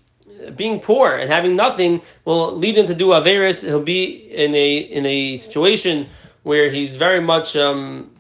being 0.56 0.81
poor 0.81 1.14
and 1.14 1.31
having 1.31 1.55
nothing 1.55 2.02
will 2.25 2.52
lead 2.56 2.76
him 2.76 2.88
to 2.88 2.96
do 2.96 3.06
averis. 3.19 3.62
He'll 3.62 3.81
be 3.81 4.06
in 4.44 4.52
a 4.56 4.76
in 4.79 5.06
a 5.06 5.38
situation 5.38 6.08
where 6.43 6.69
he's 6.69 6.96
very 6.96 7.20
much 7.20 7.55
um, 7.55 8.11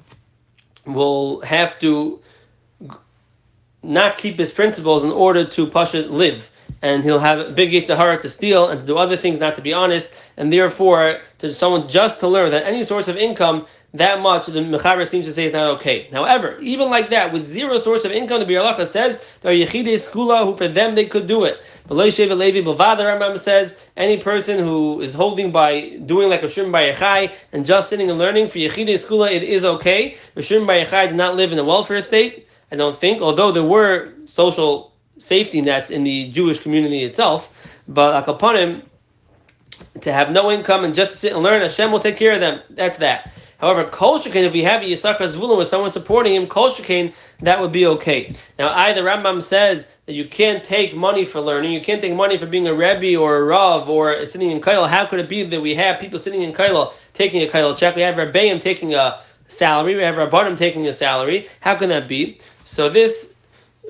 will 0.86 1.40
have 1.40 1.76
to 1.80 2.20
not 3.82 4.16
keep 4.16 4.38
his 4.38 4.52
principles 4.52 5.02
in 5.02 5.10
order 5.10 5.44
to 5.44 5.66
push 5.66 5.96
it 5.96 6.12
live 6.12 6.48
and 6.84 7.02
he'll 7.02 7.18
have 7.18 7.38
a 7.38 7.50
big 7.50 7.70
Yitzhahara 7.70 8.20
to 8.20 8.28
steal 8.28 8.68
and 8.68 8.78
to 8.78 8.86
do 8.86 8.98
other 8.98 9.16
things, 9.16 9.38
not 9.38 9.54
to 9.54 9.62
be 9.62 9.72
honest, 9.72 10.12
and 10.36 10.52
therefore 10.52 11.18
to 11.38 11.50
someone 11.50 11.88
just 11.88 12.20
to 12.20 12.28
learn 12.28 12.50
that 12.50 12.66
any 12.66 12.84
source 12.84 13.08
of 13.08 13.16
income 13.16 13.66
that 13.94 14.20
much, 14.20 14.46
the 14.46 14.60
Mechaber 14.60 15.06
seems 15.06 15.24
to 15.24 15.32
say 15.32 15.46
is 15.46 15.52
not 15.54 15.66
okay. 15.76 16.08
However, 16.12 16.58
even 16.60 16.90
like 16.90 17.08
that, 17.08 17.32
with 17.32 17.42
zero 17.42 17.78
source 17.78 18.04
of 18.04 18.12
income, 18.12 18.40
the 18.40 18.44
Bialacha 18.44 18.86
says 18.86 19.18
there 19.40 19.50
are 19.50 19.54
Yechide 19.54 19.94
Skula 19.94 20.44
who 20.44 20.54
for 20.56 20.68
them 20.68 20.94
they 20.94 21.06
could 21.06 21.26
do 21.26 21.44
it. 21.44 21.62
But 21.86 21.94
Levi 21.94 22.24
Bavada 22.26 23.00
Rambam 23.00 23.38
says 23.38 23.76
any 23.96 24.18
person 24.18 24.58
who 24.58 25.00
is 25.00 25.14
holding 25.14 25.52
by 25.52 25.96
doing 26.04 26.28
like 26.28 26.42
a 26.42 26.50
Shimon 26.50 26.70
bar 26.70 26.82
Yochai 26.82 27.32
and 27.52 27.64
just 27.64 27.88
sitting 27.88 28.10
and 28.10 28.18
learning 28.18 28.48
for 28.48 28.58
Yechide 28.58 28.96
Skula, 28.96 29.32
it 29.32 29.42
is 29.42 29.64
okay. 29.64 30.18
Shimon 30.38 30.66
bar 30.66 30.76
Yochai 30.76 31.08
did 31.08 31.16
not 31.16 31.34
live 31.34 31.50
in 31.50 31.58
a 31.58 31.64
welfare 31.64 32.02
state, 32.02 32.46
I 32.70 32.76
don't 32.76 32.98
think, 32.98 33.22
although 33.22 33.52
there 33.52 33.64
were 33.64 34.12
social 34.26 34.93
safety 35.18 35.60
nets 35.60 35.90
in 35.90 36.04
the 36.04 36.30
Jewish 36.30 36.58
community 36.58 37.04
itself. 37.04 37.52
But 37.88 38.24
Akapanim, 38.24 38.82
to 40.00 40.12
have 40.12 40.30
no 40.30 40.50
income 40.50 40.84
and 40.84 40.94
just 40.94 41.12
to 41.12 41.18
sit 41.18 41.32
and 41.32 41.42
learn, 41.42 41.62
Hashem 41.62 41.92
will 41.92 42.00
take 42.00 42.16
care 42.16 42.32
of 42.32 42.40
them. 42.40 42.60
That's 42.70 42.98
that. 42.98 43.30
However, 43.58 43.84
Kol 43.84 44.18
Shekain, 44.18 44.44
if 44.44 44.52
we 44.52 44.62
have 44.62 44.82
Yisachar 44.82 45.20
Zvulun 45.20 45.56
with 45.56 45.68
someone 45.68 45.90
supporting 45.90 46.34
him, 46.34 46.46
Kol 46.46 46.70
Shekain, 46.70 47.14
that 47.40 47.60
would 47.60 47.72
be 47.72 47.86
okay. 47.86 48.34
Now, 48.58 48.74
either 48.74 49.02
Rambam 49.02 49.42
says 49.42 49.86
that 50.06 50.12
you 50.12 50.26
can't 50.26 50.62
take 50.62 50.94
money 50.94 51.24
for 51.24 51.40
learning, 51.40 51.72
you 51.72 51.80
can't 51.80 52.02
take 52.02 52.12
money 52.14 52.36
for 52.36 52.46
being 52.46 52.68
a 52.68 52.74
Rebbe 52.74 53.18
or 53.18 53.36
a 53.36 53.44
Rav 53.44 53.88
or 53.88 54.26
sitting 54.26 54.50
in 54.50 54.60
Kail. 54.60 54.86
How 54.86 55.06
could 55.06 55.20
it 55.20 55.28
be 55.28 55.44
that 55.44 55.60
we 55.60 55.74
have 55.76 55.98
people 55.98 56.18
sitting 56.18 56.42
in 56.42 56.52
Kail 56.52 56.92
taking 57.14 57.42
a 57.42 57.48
Kail 57.48 57.74
check? 57.74 57.96
We 57.96 58.02
have 58.02 58.16
Rebbeim 58.16 58.60
taking 58.60 58.94
a 58.94 59.20
salary, 59.48 59.94
we 59.94 60.02
have 60.02 60.16
Rabbanim 60.16 60.58
taking 60.58 60.86
a 60.88 60.92
salary. 60.92 61.48
How 61.60 61.74
can 61.76 61.88
that 61.88 62.08
be? 62.08 62.38
So 62.64 62.88
this, 62.88 63.34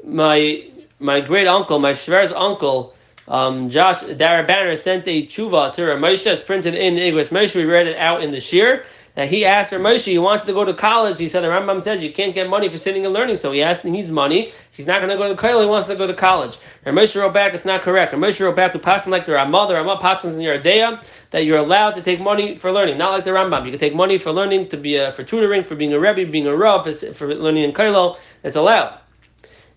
my 0.04 0.68
my 1.00 1.20
great 1.20 1.46
uncle, 1.46 1.78
my 1.78 1.92
Shver's 1.92 2.32
uncle, 2.32 2.94
um, 3.28 3.70
Josh 3.70 4.02
Dara 4.02 4.46
Banner 4.46 4.76
sent 4.76 5.06
a 5.08 5.26
tshuva 5.26 5.72
to 5.74 5.82
Ramosha. 5.82 6.32
It's 6.32 6.42
printed 6.42 6.74
in 6.74 6.94
Igros 6.94 7.30
Moshe. 7.30 7.54
We 7.54 7.64
read 7.64 7.86
it 7.86 7.96
out 7.96 8.22
in 8.22 8.30
the 8.30 8.40
shir. 8.40 8.84
That 9.14 9.28
he 9.28 9.44
asked 9.44 9.72
Ramosha, 9.72 10.06
he 10.06 10.18
wanted 10.18 10.46
to 10.46 10.52
go 10.52 10.64
to 10.64 10.74
college. 10.74 11.18
He 11.18 11.28
said 11.28 11.42
the 11.42 11.46
Rambam 11.48 11.80
says 11.80 12.02
you 12.02 12.12
can't 12.12 12.34
get 12.34 12.48
money 12.48 12.68
for 12.68 12.78
sitting 12.78 13.04
and 13.04 13.14
learning. 13.14 13.36
So 13.36 13.52
he 13.52 13.62
asked, 13.62 13.82
he 13.82 13.90
needs 13.90 14.10
money. 14.10 14.52
He's 14.72 14.88
not 14.88 15.00
going 15.00 15.10
to 15.10 15.16
go 15.16 15.28
to 15.28 15.36
college. 15.36 15.66
He 15.66 15.70
wants 15.70 15.86
to 15.86 15.94
go 15.94 16.08
to 16.08 16.14
college. 16.14 16.58
Ramosha 16.84 17.20
wrote 17.20 17.32
back, 17.32 17.54
it's 17.54 17.64
not 17.64 17.82
correct. 17.82 18.12
Ramosha 18.12 18.40
wrote 18.40 18.56
back 18.56 18.72
to 18.72 18.80
passing 18.80 19.12
like 19.12 19.24
the 19.24 19.34
Ramah. 19.34 19.66
The 19.68 19.74
Ramah 19.74 19.98
passes 20.00 20.34
in 20.34 20.40
your 20.40 20.58
Adea 20.58 21.00
that 21.30 21.44
you're 21.44 21.58
allowed 21.58 21.92
to 21.92 22.02
take 22.02 22.20
money 22.20 22.56
for 22.56 22.72
learning, 22.72 22.98
not 22.98 23.12
like 23.12 23.24
the 23.24 23.30
Rambam. 23.30 23.64
You 23.64 23.70
can 23.70 23.78
take 23.78 23.94
money 23.94 24.18
for 24.18 24.32
learning, 24.32 24.68
to 24.70 24.76
be 24.76 24.96
a, 24.96 25.12
for 25.12 25.22
tutoring, 25.22 25.62
for 25.62 25.76
being 25.76 25.92
a 25.92 26.00
Rebbe, 26.00 26.28
being 26.28 26.48
a 26.48 26.56
Rav, 26.56 26.84
for, 26.84 26.92
for 27.14 27.32
learning 27.32 27.62
in 27.62 27.72
Kailo. 27.72 28.18
It's 28.42 28.56
allowed 28.56 28.98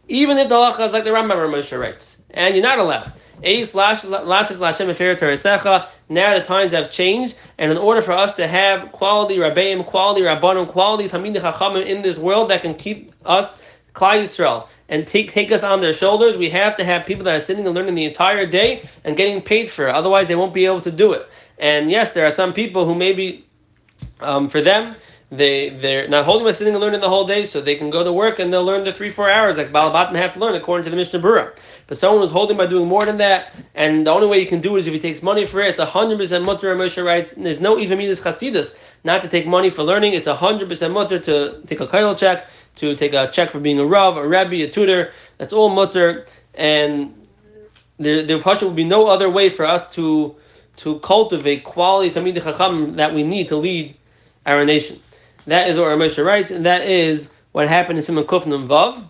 even 0.08 0.38
if 0.38 0.50
the 0.50 0.56
halacha 0.56 0.88
is 0.88 0.94
like 0.94 1.04
the 1.04 1.10
Rambam 1.10 1.36
or 1.36 1.48
Moshe 1.48 1.78
writes, 1.78 2.24
and 2.32 2.56
you're 2.56 2.64
not 2.64 2.80
allowed. 2.80 3.14
Now 6.10 6.34
the 6.40 6.44
times 6.44 6.72
have 6.72 6.92
changed, 6.92 7.36
and 7.60 7.72
in 7.72 7.78
order 7.78 8.02
for 8.02 8.14
us 8.14 8.34
to 8.34 8.48
have 8.48 8.92
quality 8.92 9.38
rabbeim, 9.38 9.86
quality 9.86 10.22
rabbanim, 10.22 10.68
quality 10.68 11.08
tamid 11.08 11.36
chachamim 11.36 11.86
in 11.86 12.02
this 12.02 12.18
world 12.18 12.50
that 12.50 12.64
can 12.64 12.74
keep 12.74 13.12
us 13.26 13.62
Klal 13.94 14.24
Yisrael 14.24 14.68
and 14.90 15.06
take 15.06 15.32
take 15.32 15.52
us 15.52 15.64
on 15.64 15.82
their 15.82 15.94
shoulders, 15.94 16.38
we 16.38 16.50
have 16.50 16.78
to 16.78 16.84
have 16.84 17.06
people 17.06 17.24
that 17.26 17.36
are 17.36 17.40
sitting 17.40 17.66
and 17.66 17.76
learning 17.76 17.96
the 17.96 18.06
entire 18.06 18.46
day 18.46 18.88
and 19.04 19.18
getting 19.18 19.42
paid 19.42 19.70
for 19.70 19.88
it. 19.88 19.96
Otherwise, 19.96 20.28
they 20.28 20.36
won't 20.36 20.54
be 20.54 20.66
able 20.66 20.82
to 20.82 20.92
do 20.92 21.14
it. 21.14 21.28
And 21.60 21.92
yes, 21.92 22.14
there 22.14 22.26
are 22.26 22.32
some 22.32 22.54
people 22.54 22.86
who 22.86 22.96
maybe 22.96 23.46
um, 24.20 24.48
for 24.48 24.62
them 24.62 24.96
they 25.30 25.70
they're 25.72 26.08
not 26.08 26.24
holding 26.24 26.46
by 26.46 26.54
sitting 26.54 26.74
and 26.74 26.82
learning 26.82 27.02
the 27.02 27.10
whole 27.10 27.26
day, 27.26 27.46
so 27.46 27.60
they 27.60 27.76
can 27.76 27.90
go 27.90 28.04
to 28.04 28.14
work 28.14 28.40
and 28.40 28.52
they'll 28.52 28.64
learn 28.64 28.86
the 28.86 28.94
three 28.94 29.10
four 29.10 29.30
hours 29.30 29.58
like 29.58 29.74
Balabatim 29.74 30.16
have 30.16 30.34
to 30.34 30.40
learn 30.40 30.56
according 30.56 30.86
to 30.86 30.90
the 30.90 30.96
Mishnah 30.96 31.20
Berurah. 31.20 31.54
But 31.88 31.98
someone 31.98 32.22
who's 32.22 32.32
holding 32.32 32.56
by 32.56 32.66
doing 32.66 32.88
more 32.88 33.06
than 33.06 33.18
that, 33.18 33.54
and 33.76 34.08
the 34.08 34.12
only 34.12 34.28
way 34.28 34.40
you 34.40 34.46
can 34.46 34.62
do 34.62 34.78
it 34.78 34.82
is 34.82 34.88
if 34.88 34.94
he 34.94 35.00
takes 35.00 35.22
money 35.22 35.46
for 35.46 35.62
it. 35.62 35.70
It's 35.70 35.80
hundred 35.80 36.18
percent 36.18 36.46
mutter. 36.46 36.74
Moshe 36.76 37.04
writes, 37.04 37.34
there's 37.36 37.60
no 37.60 37.78
even 37.78 37.98
midas 37.98 38.22
chasidus 38.22 38.78
not 39.04 39.22
to 39.22 39.28
take 39.28 39.48
money 39.48 39.70
for 39.70 39.84
learning. 39.84 40.14
It's 40.14 40.28
hundred 40.28 40.70
percent 40.70 40.94
mutter 40.94 41.20
to 41.20 41.62
take 41.68 41.82
a 41.82 41.88
kail 41.88 42.16
check, 42.16 42.48
to 42.78 42.96
take 42.96 43.14
a 43.14 43.30
check 43.30 43.52
for 43.52 43.60
being 43.60 43.80
a 43.80 43.86
rav, 43.86 44.16
a 44.16 44.26
rabbi, 44.26 44.58
a 44.58 44.70
tutor. 44.70 45.12
That's 45.40 45.52
all 45.52 45.70
mutter, 45.70 46.26
and 46.54 47.14
there 47.98 48.24
there 48.24 48.38
will 48.38 48.72
be 48.72 48.86
no 48.86 49.08
other 49.08 49.30
way 49.30 49.50
for 49.50 49.66
us 49.66 49.90
to 49.96 50.36
to 50.78 51.00
cultivate 51.00 51.64
quality 51.66 52.12
tamid 52.12 52.42
chacham 52.42 52.96
that 52.96 53.14
we 53.14 53.24
need 53.24 53.50
to 53.50 53.58
lead 53.58 53.96
our 54.46 54.64
nation. 54.64 55.02
That 55.48 55.70
is 55.70 55.78
what 55.78 55.88
Ramosha 55.88 56.26
writes, 56.26 56.52
and 56.52 56.66
that 56.66 56.86
is 56.86 57.32
what 57.54 57.68
happened 57.68 57.98
in 57.98 58.04
Simon 58.04 58.26
Kufnun 58.26 58.68
Vav. 58.68 59.04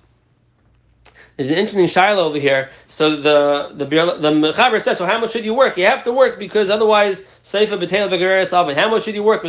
There's 1.36 1.50
an 1.50 1.58
interesting 1.58 1.88
shiloh 1.88 2.24
over 2.24 2.40
here. 2.40 2.70
So 2.90 3.16
the 3.16 3.72
the 3.74 3.86
the 3.86 4.32
Mechaber 4.32 4.82
says, 4.82 4.98
so 4.98 5.06
how 5.06 5.20
much 5.20 5.32
should 5.32 5.46
you 5.46 5.54
work? 5.54 5.78
You 5.78 5.86
have 5.86 6.04
to 6.04 6.12
work 6.12 6.40
because 6.40 6.70
otherwise, 6.70 7.26
Seifa 7.44 7.80
B'Teil 7.80 8.10
V'Gereres 8.10 8.54
Avin. 8.54 8.76
How 8.76 8.90
much 8.90 9.04
should 9.04 9.16
you 9.16 9.24
work? 9.24 9.44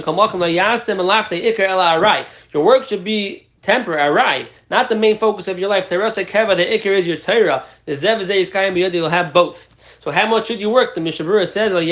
Your 2.53 2.65
work 2.65 2.85
should 2.85 3.05
be 3.05 3.47
temporary, 3.63 4.49
not 4.71 4.89
the 4.89 4.95
main 4.95 5.19
focus 5.19 5.49
of 5.49 5.59
your 5.59 5.69
life. 5.69 5.89
Terasa 5.89 6.27
Keva, 6.27 6.57
the 6.57 6.65
Iker 6.65 6.97
is 6.97 7.07
your 7.07 7.19
Torah. 7.19 7.67
The 7.85 7.93
Zev 7.93 8.21
is 8.21 8.95
You'll 8.95 9.09
have 9.11 9.33
both. 9.33 9.68
So 10.09 10.13
how 10.13 10.27
much 10.27 10.47
should 10.47 10.59
you 10.59 10.71
work? 10.71 10.95
The 10.95 11.03
Mishnah 11.03 11.27
Berurah 11.27 11.47
says, 11.47 11.71
Work 11.71 11.85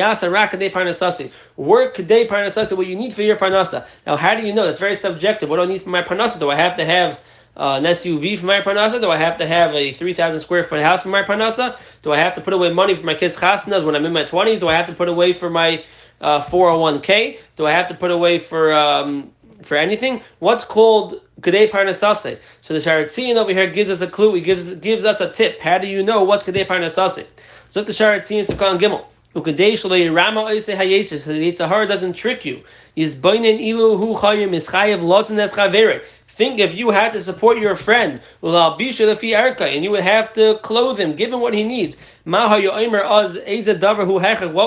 kadei 1.95 2.27
parnasasi, 2.27 2.75
what 2.75 2.87
you 2.87 2.97
need 2.97 3.13
for 3.13 3.21
your 3.21 3.37
parnasa. 3.37 3.87
Now, 4.07 4.17
how 4.17 4.35
do 4.35 4.47
you 4.47 4.55
know? 4.55 4.65
That's 4.65 4.81
very 4.81 4.97
subjective. 4.97 5.51
What 5.51 5.57
do 5.57 5.63
I 5.65 5.67
need 5.67 5.83
for 5.83 5.91
my 5.91 6.01
parnasa? 6.01 6.41
Do 6.41 6.49
I 6.49 6.55
have 6.55 6.79
to 6.79 6.87
have 6.87 7.21
uh, 7.59 7.75
an 7.77 7.85
SUV 7.85 8.39
for 8.39 8.47
my 8.47 8.63
parnasa? 8.63 9.03
Do 9.03 9.11
I 9.11 9.19
have 9.19 9.37
to 9.37 9.47
have 9.47 9.75
a 9.75 9.93
3,000 9.93 10.41
square 10.41 10.65
foot 10.65 10.81
house 10.81 11.03
for 11.03 11.11
my 11.11 11.25
parnasa? 11.25 11.77
Do 12.01 12.11
I 12.15 12.17
have 12.17 12.35
to 12.37 12.41
put 12.41 12.55
away 12.55 12.73
money 12.73 12.95
for 12.95 13.05
my 13.05 13.13
kids' 13.13 13.37
chasnas 13.37 13.85
when 13.85 13.95
I'm 13.95 14.07
in 14.07 14.15
my 14.15 14.25
20s? 14.25 14.61
Do 14.61 14.69
I 14.69 14.75
have 14.75 14.87
to 14.87 14.95
put 14.95 15.11
away 15.11 15.35
for 15.35 15.51
my 15.51 15.85
uh, 16.23 16.41
401k? 16.41 17.39
Do 17.57 17.67
I 17.67 17.73
have 17.73 17.87
to 17.89 17.95
put 17.95 18.11
away 18.11 18.39
for 18.39 18.73
um, 18.73 19.31
for 19.63 19.77
anything? 19.77 20.23
What's 20.39 20.65
called 20.65 21.21
Kadei 21.43 21.71
Parnasase? 21.71 22.39
So 22.63 22.73
the 22.73 22.81
Sharatzian 22.81 23.37
over 23.37 23.53
here 23.53 23.67
gives 23.67 23.91
us 23.91 24.01
a 24.01 24.07
clue. 24.07 24.33
He 24.33 24.41
gives 24.41 24.75
gives 24.77 25.05
us 25.05 25.21
a 25.21 25.31
tip. 25.31 25.61
How 25.61 25.77
do 25.77 25.87
you 25.87 26.03
know 26.03 26.25
what's 26.25 26.45
Kadei 26.45 26.67
Parnasase? 26.67 27.27
So 27.71 27.83
the 27.83 27.93
Sharat 27.93 28.21
Tzin 28.21 28.47
Sukkah 28.47 28.79
Gimel. 28.79 29.05
Ukadei 29.35 29.75
shalei 29.75 30.15
rama 30.15 30.43
oise 30.45 30.69
hayetzes. 30.69 31.21
So 31.21 31.33
the 31.33 31.53
Yitzhahar 31.53 31.87
doesn't 31.87 32.15
trick 32.15 32.45
you. 32.45 32.63
Is 32.95 33.15
boinen 33.15 33.61
ilu 33.61 33.97
hu 33.97 34.15
chayim 34.15 34.53
is 34.55 34.67
chayev 34.69 35.01
lotzen 35.01 35.39
es 35.39 35.55
chaveret. 35.55 36.03
Think 36.29 36.61
if 36.61 36.75
you 36.75 36.91
had 36.91 37.13
to 37.15 37.23
support 37.23 37.59
your 37.59 37.75
friend, 37.75 38.21
and 38.43 39.85
you 39.85 39.91
would 39.91 40.03
have 40.03 40.33
to 40.35 40.59
clothe 40.63 41.01
him, 41.01 41.17
give 41.17 41.33
him 41.33 41.41
what 41.41 41.55
he 41.55 41.65
needs. 41.65 41.97
What 42.25 42.51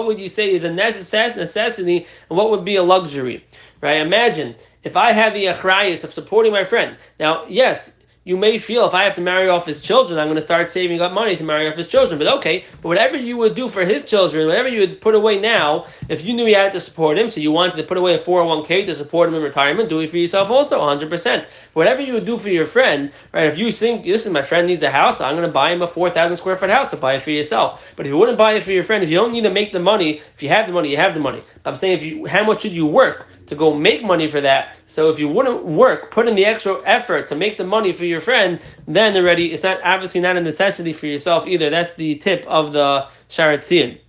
would 0.07 0.19
you 0.19 0.29
say 0.29 0.51
is 0.51 0.63
a 0.63 0.73
necessity, 0.73 2.07
and 2.29 2.37
what 2.37 2.49
would 2.49 2.65
be 2.65 2.75
a 2.75 2.81
luxury? 2.81 3.45
Right? 3.81 3.97
Imagine 3.97 4.55
if 4.83 4.97
I 4.97 5.11
had 5.11 5.35
the 5.35 5.45
achrayas 5.45 6.03
of 6.03 6.11
supporting 6.11 6.51
my 6.51 6.63
friend. 6.63 6.97
Now, 7.19 7.45
yes, 7.47 7.98
you 8.25 8.35
may 8.35 8.57
feel 8.57 8.85
if 8.85 8.93
I 8.93 9.05
have 9.05 9.15
to 9.15 9.21
marry 9.21 9.47
off 9.47 9.65
his 9.65 9.81
children, 9.81 10.19
I'm 10.19 10.27
going 10.27 10.35
to 10.35 10.41
start 10.41 10.69
saving 10.69 10.99
up 10.99 11.13
money 11.13 11.37
to 11.37 11.43
marry 11.43 11.69
off 11.69 11.77
his 11.77 11.87
children. 11.87 12.19
But 12.19 12.27
okay, 12.39 12.65
but 12.81 12.89
whatever 12.89 13.15
you 13.15 13.37
would 13.37 13.55
do 13.55 13.69
for 13.69 13.85
his 13.85 14.03
children, 14.03 14.45
whatever 14.45 14.67
you 14.67 14.81
would 14.81 14.99
put 14.99 15.15
away 15.15 15.39
now, 15.39 15.85
if 16.09 16.25
you 16.25 16.33
knew 16.33 16.45
you 16.45 16.55
had 16.55 16.73
to 16.73 16.81
support 16.81 17.17
him, 17.17 17.31
so 17.31 17.39
you 17.39 17.53
wanted 17.53 17.77
to 17.77 17.83
put 17.83 17.97
away 17.97 18.15
a 18.15 18.19
401k 18.19 18.85
to 18.87 18.93
support 18.93 19.29
him 19.29 19.35
in 19.35 19.41
retirement, 19.41 19.87
do 19.87 20.01
it 20.01 20.09
for 20.09 20.17
yourself 20.17 20.51
also, 20.51 20.81
100%. 20.81 21.45
Whatever 21.73 22.01
you 22.01 22.13
would 22.13 22.25
do 22.25 22.37
for 22.37 22.49
your 22.49 22.65
friend, 22.65 23.11
right, 23.33 23.47
if 23.47 23.57
you 23.57 23.71
think, 23.71 24.05
listen, 24.05 24.33
my 24.33 24.41
friend 24.41 24.67
needs 24.67 24.83
a 24.83 24.91
house, 24.91 25.21
I'm 25.21 25.35
going 25.35 25.47
to 25.47 25.53
buy 25.53 25.71
him 25.71 25.81
a 25.81 25.87
4,000 25.87 26.35
square 26.35 26.57
foot 26.57 26.69
house 26.69 26.89
to 26.91 26.97
buy 26.97 27.15
it 27.15 27.21
for 27.21 27.31
yourself. 27.31 27.89
But 27.95 28.05
if 28.05 28.11
you 28.11 28.17
wouldn't 28.17 28.37
buy 28.37 28.53
it 28.53 28.63
for 28.63 28.71
your 28.71 28.83
friend, 28.83 29.01
if 29.01 29.09
you 29.09 29.15
don't 29.15 29.31
need 29.31 29.43
to 29.43 29.49
make 29.49 29.71
the 29.71 29.79
money, 29.79 30.21
if 30.35 30.43
you 30.43 30.49
have 30.49 30.67
the 30.67 30.73
money, 30.73 30.91
you 30.91 30.97
have 30.97 31.13
the 31.13 31.21
money. 31.21 31.41
I'm 31.65 31.75
saying, 31.75 31.97
if 31.97 32.03
you, 32.03 32.25
how 32.25 32.43
much 32.43 32.63
should 32.63 32.73
you 32.73 32.85
work? 32.85 33.27
To 33.49 33.55
go 33.55 33.73
make 33.73 34.03
money 34.03 34.27
for 34.27 34.39
that. 34.41 34.75
So 34.87 35.09
if 35.09 35.19
you 35.19 35.27
wouldn't 35.27 35.65
work, 35.65 36.11
put 36.11 36.27
in 36.27 36.35
the 36.35 36.45
extra 36.45 36.81
effort 36.85 37.27
to 37.29 37.35
make 37.35 37.57
the 37.57 37.63
money 37.63 37.91
for 37.91 38.05
your 38.05 38.21
friend, 38.21 38.59
then 38.87 39.17
already 39.17 39.51
it's 39.51 39.63
not 39.63 39.81
obviously 39.83 40.21
not 40.21 40.37
a 40.37 40.41
necessity 40.41 40.93
for 40.93 41.07
yourself 41.07 41.47
either. 41.47 41.69
That's 41.69 41.93
the 41.95 42.15
tip 42.15 42.45
of 42.47 42.73
the 42.73 43.07
Sharatzian. 43.29 43.99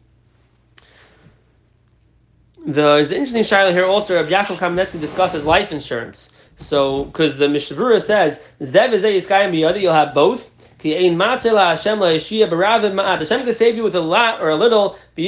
The, 2.67 2.73
there's 2.73 3.11
an 3.11 3.17
interesting 3.17 3.45
shiloh 3.45 3.73
here 3.73 3.87
also. 3.87 4.15
Rabbi 4.15 4.31
Yaakov 4.31 4.57
Kamenetsky 4.59 5.01
discusses 5.01 5.47
life 5.47 5.73
insurance. 5.73 6.31
So, 6.57 7.05
because 7.05 7.39
the 7.39 7.49
Mishnah 7.49 7.79
Berurah 7.79 8.03
says, 8.03 8.43
Zev 8.61 8.93
is 8.93 9.81
you'll 9.81 9.93
have 9.95 10.13
both. 10.13 10.50
Hashem 10.83 11.99
can 11.99 13.55
save 13.55 13.77
you 13.77 13.83
with 13.83 13.95
a 13.95 14.01
lot 14.01 14.41
or 14.41 14.49
a 14.49 14.57
little. 14.57 14.97
If 15.17 15.27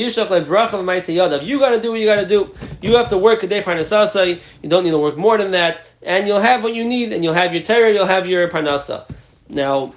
you 1.47 1.59
got 1.61 1.71
to 1.71 1.81
do 1.81 1.91
what 1.91 2.01
you 2.01 2.07
got 2.07 2.17
to 2.17 2.27
do, 2.27 2.55
you 2.81 2.97
have 2.97 3.09
to 3.11 3.19
work 3.19 3.43
a 3.43 3.47
day 3.47 3.63
parnasasa. 3.63 4.41
You 4.63 4.69
don't 4.69 4.85
need 4.85 4.93
to 4.93 4.99
work 4.99 5.17
more 5.17 5.37
than 5.37 5.51
that, 5.51 5.85
and 6.03 6.27
you'll 6.27 6.41
have 6.41 6.63
what 6.63 6.75
you 6.75 6.85
need, 6.85 7.13
and 7.13 7.23
you'll 7.23 7.35
have 7.35 7.53
your 7.53 7.63
terror, 7.63 7.89
you'll 7.91 8.07
have 8.07 8.27
your 8.27 8.49
parnasa. 8.49 9.05
Now, 9.51 9.93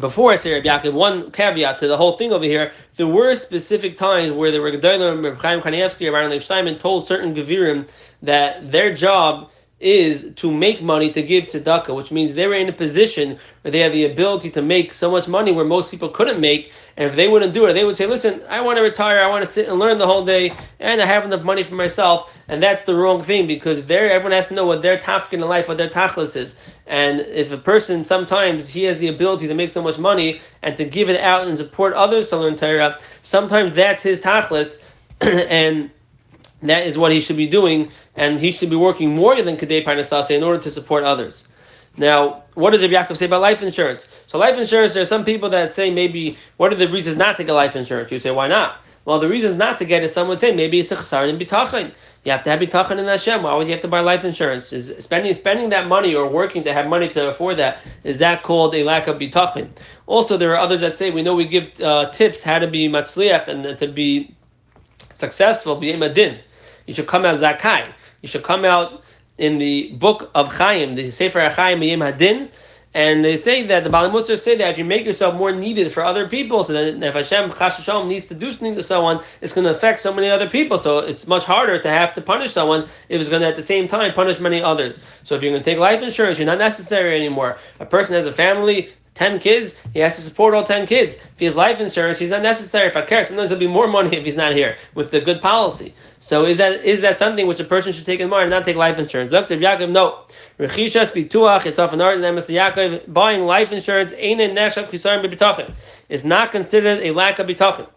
before 0.00 0.32
I 0.32 0.36
say 0.36 0.54
Rabbi 0.54 0.66
Yaakov, 0.66 0.94
one 0.94 1.30
caveat 1.32 1.78
to 1.80 1.86
the 1.86 1.98
whole 1.98 2.12
thing 2.12 2.32
over 2.32 2.44
here: 2.44 2.72
there 2.96 3.06
were 3.06 3.34
specific 3.36 3.98
times 3.98 4.32
where 4.32 4.50
the 4.50 4.58
Regedolim, 4.58 5.22
Reb 5.22 5.38
Chaim 5.38 5.60
Kanievsky, 5.60 6.10
Rabbi 6.10 6.28
Leib 6.28 6.40
Steinman 6.42 6.78
told 6.78 7.06
certain 7.06 7.34
Gevirim 7.34 7.86
that 8.22 8.72
their 8.72 8.94
job 8.94 9.50
is 9.82 10.32
to 10.36 10.50
make 10.50 10.80
money 10.80 11.12
to 11.12 11.22
give 11.22 11.44
tzedakah, 11.44 11.94
which 11.94 12.12
means 12.12 12.34
they 12.34 12.46
were 12.46 12.54
in 12.54 12.68
a 12.68 12.72
position 12.72 13.36
where 13.62 13.72
they 13.72 13.80
have 13.80 13.92
the 13.92 14.04
ability 14.04 14.48
to 14.50 14.62
make 14.62 14.92
so 14.92 15.10
much 15.10 15.26
money 15.26 15.50
where 15.50 15.64
most 15.64 15.90
people 15.90 16.08
couldn't 16.08 16.40
make. 16.40 16.72
And 16.96 17.08
if 17.08 17.16
they 17.16 17.26
wouldn't 17.26 17.52
do 17.52 17.66
it, 17.66 17.72
they 17.72 17.84
would 17.84 17.96
say, 17.96 18.06
listen, 18.06 18.42
I 18.48 18.60
want 18.60 18.76
to 18.76 18.82
retire, 18.82 19.18
I 19.18 19.28
want 19.28 19.42
to 19.42 19.50
sit 19.50 19.68
and 19.68 19.78
learn 19.78 19.98
the 19.98 20.06
whole 20.06 20.24
day, 20.24 20.54
and 20.78 21.02
I 21.02 21.06
have 21.06 21.24
enough 21.24 21.42
money 21.42 21.62
for 21.64 21.74
myself. 21.74 22.36
And 22.48 22.62
that's 22.62 22.82
the 22.82 22.94
wrong 22.94 23.22
thing 23.22 23.46
because 23.46 23.84
they 23.84 23.96
everyone 24.10 24.32
has 24.32 24.46
to 24.48 24.54
know 24.54 24.66
what 24.66 24.82
their 24.82 24.98
tafkin 24.98 25.34
in 25.34 25.40
life, 25.40 25.68
what 25.68 25.78
their 25.78 25.88
tachlis 25.88 26.36
is. 26.36 26.56
And 26.86 27.20
if 27.20 27.50
a 27.50 27.58
person 27.58 28.04
sometimes 28.04 28.68
he 28.68 28.84
has 28.84 28.98
the 28.98 29.08
ability 29.08 29.48
to 29.48 29.54
make 29.54 29.70
so 29.70 29.82
much 29.82 29.98
money 29.98 30.40
and 30.62 30.76
to 30.76 30.84
give 30.84 31.08
it 31.10 31.20
out 31.20 31.48
and 31.48 31.56
support 31.56 31.94
others 31.94 32.28
to 32.28 32.36
learn 32.36 32.56
Torah, 32.56 32.98
sometimes 33.22 33.72
that's 33.72 34.02
his 34.02 34.20
tachlis. 34.20 34.82
and 35.20 35.90
that 36.70 36.86
is 36.86 36.96
what 36.96 37.12
he 37.12 37.20
should 37.20 37.36
be 37.36 37.46
doing, 37.46 37.90
and 38.16 38.38
he 38.38 38.52
should 38.52 38.70
be 38.70 38.76
working 38.76 39.14
more 39.14 39.40
than 39.40 39.56
Kadei 39.56 39.84
Parnasase 39.84 40.30
in 40.30 40.42
order 40.42 40.60
to 40.62 40.70
support 40.70 41.04
others. 41.04 41.44
Now, 41.96 42.44
what 42.54 42.70
does 42.70 42.80
Rabbi 42.82 42.94
Yaakov 42.94 43.16
say 43.16 43.26
about 43.26 43.42
life 43.42 43.62
insurance? 43.62 44.08
So, 44.26 44.38
life 44.38 44.58
insurance, 44.58 44.94
there 44.94 45.02
are 45.02 45.06
some 45.06 45.24
people 45.24 45.50
that 45.50 45.74
say 45.74 45.90
maybe, 45.90 46.38
what 46.56 46.72
are 46.72 46.76
the 46.76 46.88
reasons 46.88 47.16
not 47.16 47.36
to 47.36 47.44
get 47.44 47.52
life 47.52 47.76
insurance? 47.76 48.10
You 48.10 48.18
say, 48.18 48.30
why 48.30 48.48
not? 48.48 48.78
Well, 49.04 49.18
the 49.18 49.28
reasons 49.28 49.56
not 49.56 49.78
to 49.78 49.84
get 49.84 50.04
it, 50.04 50.10
some 50.10 50.28
would 50.28 50.38
say 50.38 50.54
maybe 50.54 50.78
it's 50.78 50.88
to 50.90 50.94
chasar 50.94 51.28
and 51.28 51.40
bitachin. 51.40 51.92
You 52.24 52.30
have 52.30 52.44
to 52.44 52.50
have 52.50 52.60
bitachin 52.60 52.98
in 52.98 53.06
Hashem. 53.06 53.42
Why 53.42 53.54
would 53.54 53.66
you 53.66 53.72
have 53.72 53.82
to 53.82 53.88
buy 53.88 53.98
life 53.98 54.24
insurance? 54.24 54.72
Is 54.72 54.94
spending 55.00 55.34
spending 55.34 55.70
that 55.70 55.88
money 55.88 56.14
or 56.14 56.28
working 56.28 56.62
to 56.62 56.72
have 56.72 56.86
money 56.86 57.08
to 57.08 57.30
afford 57.30 57.56
that 57.56 57.80
is 58.04 58.18
that 58.18 58.44
called 58.44 58.76
a 58.76 58.84
lack 58.84 59.08
of 59.08 59.18
bitachin? 59.18 59.70
Also, 60.06 60.36
there 60.36 60.52
are 60.52 60.58
others 60.58 60.82
that 60.82 60.94
say 60.94 61.10
we 61.10 61.22
know 61.22 61.34
we 61.34 61.46
give 61.46 61.80
uh, 61.80 62.10
tips 62.10 62.44
how 62.44 62.60
to 62.60 62.68
be 62.68 62.88
matzliach 62.88 63.48
and 63.48 63.76
to 63.76 63.88
be 63.88 64.32
successful, 65.12 65.74
be 65.74 65.92
madin 65.94 66.38
you 66.86 66.94
should 66.94 67.06
come 67.06 67.24
out 67.24 67.38
zakai. 67.40 67.92
You 68.22 68.28
should 68.28 68.42
come 68.42 68.64
out 68.64 69.02
in 69.38 69.58
the 69.58 69.92
book 69.92 70.30
of 70.34 70.54
Chaim, 70.54 70.94
the 70.94 71.10
Sefer 71.10 71.48
Chaim 71.48 71.82
Yim 71.82 72.00
Hadin, 72.00 72.50
and 72.94 73.24
they 73.24 73.38
say 73.38 73.62
that 73.68 73.84
the 73.84 73.90
Baalei 73.90 74.10
Mussar 74.10 74.38
say 74.38 74.54
that 74.56 74.68
if 74.70 74.76
you 74.76 74.84
make 74.84 75.06
yourself 75.06 75.34
more 75.34 75.50
needed 75.50 75.90
for 75.90 76.04
other 76.04 76.28
people, 76.28 76.62
so 76.62 76.74
that 76.74 77.02
if 77.02 77.14
Hashem 77.14 77.52
Chas 77.54 78.06
needs 78.06 78.26
to 78.26 78.34
do 78.34 78.50
something 78.50 78.74
to 78.74 78.82
someone, 78.82 79.20
it's 79.40 79.54
going 79.54 79.64
to 79.64 79.70
affect 79.70 80.02
so 80.02 80.12
many 80.12 80.28
other 80.28 80.48
people. 80.48 80.76
So 80.76 80.98
it's 80.98 81.26
much 81.26 81.44
harder 81.44 81.78
to 81.78 81.88
have 81.88 82.12
to 82.14 82.20
punish 82.20 82.52
someone 82.52 82.82
if 83.08 83.18
it's 83.18 83.30
going 83.30 83.40
to 83.40 83.48
at 83.48 83.56
the 83.56 83.62
same 83.62 83.88
time 83.88 84.12
punish 84.12 84.40
many 84.40 84.62
others. 84.62 85.00
So 85.22 85.34
if 85.34 85.42
you're 85.42 85.52
going 85.52 85.62
to 85.62 85.70
take 85.70 85.78
life 85.78 86.02
insurance, 86.02 86.38
you're 86.38 86.46
not 86.46 86.58
necessary 86.58 87.16
anymore. 87.16 87.56
A 87.80 87.86
person 87.86 88.14
has 88.14 88.26
a 88.26 88.32
family, 88.32 88.92
10 89.14 89.40
kids, 89.40 89.78
he 89.92 90.00
has 90.00 90.16
to 90.16 90.22
support 90.22 90.54
all 90.54 90.64
10 90.64 90.86
kids. 90.86 91.14
If 91.14 91.38
he 91.38 91.44
has 91.44 91.56
life 91.56 91.80
insurance, 91.80 92.18
he's 92.18 92.30
not 92.30 92.42
necessary 92.42 92.86
if 92.86 92.96
I 92.96 93.02
care. 93.02 93.24
Sometimes 93.24 93.50
there'll 93.50 93.60
be 93.60 93.66
more 93.66 93.86
money 93.86 94.16
if 94.16 94.24
he's 94.24 94.36
not 94.36 94.54
here 94.54 94.76
with 94.94 95.10
the 95.10 95.20
good 95.20 95.42
policy. 95.42 95.94
So 96.18 96.44
is 96.44 96.58
that 96.58 96.84
is 96.84 97.02
that 97.02 97.18
something 97.18 97.46
which 97.46 97.60
a 97.60 97.64
person 97.64 97.92
should 97.92 98.06
take 98.06 98.20
in 98.20 98.30
mind 98.30 98.44
and 98.44 98.50
not 98.50 98.64
take 98.64 98.76
life 98.76 98.98
insurance? 98.98 99.32
Dr. 99.32 99.58
Yaakov, 99.58 99.90
no. 99.90 100.20
Rechishas 100.58 101.10
bituach, 101.10 101.66
it's 101.66 101.78
often 101.78 102.00
art 102.00 102.16
in 102.16 102.22
Yaakov, 102.22 103.12
buying 103.12 103.42
life 103.42 103.72
insurance, 103.72 104.12
is 104.12 106.24
not 106.24 106.52
considered 106.52 107.00
a 107.00 107.10
lack 107.10 107.38
of 107.38 107.48
bitachon. 107.48 107.88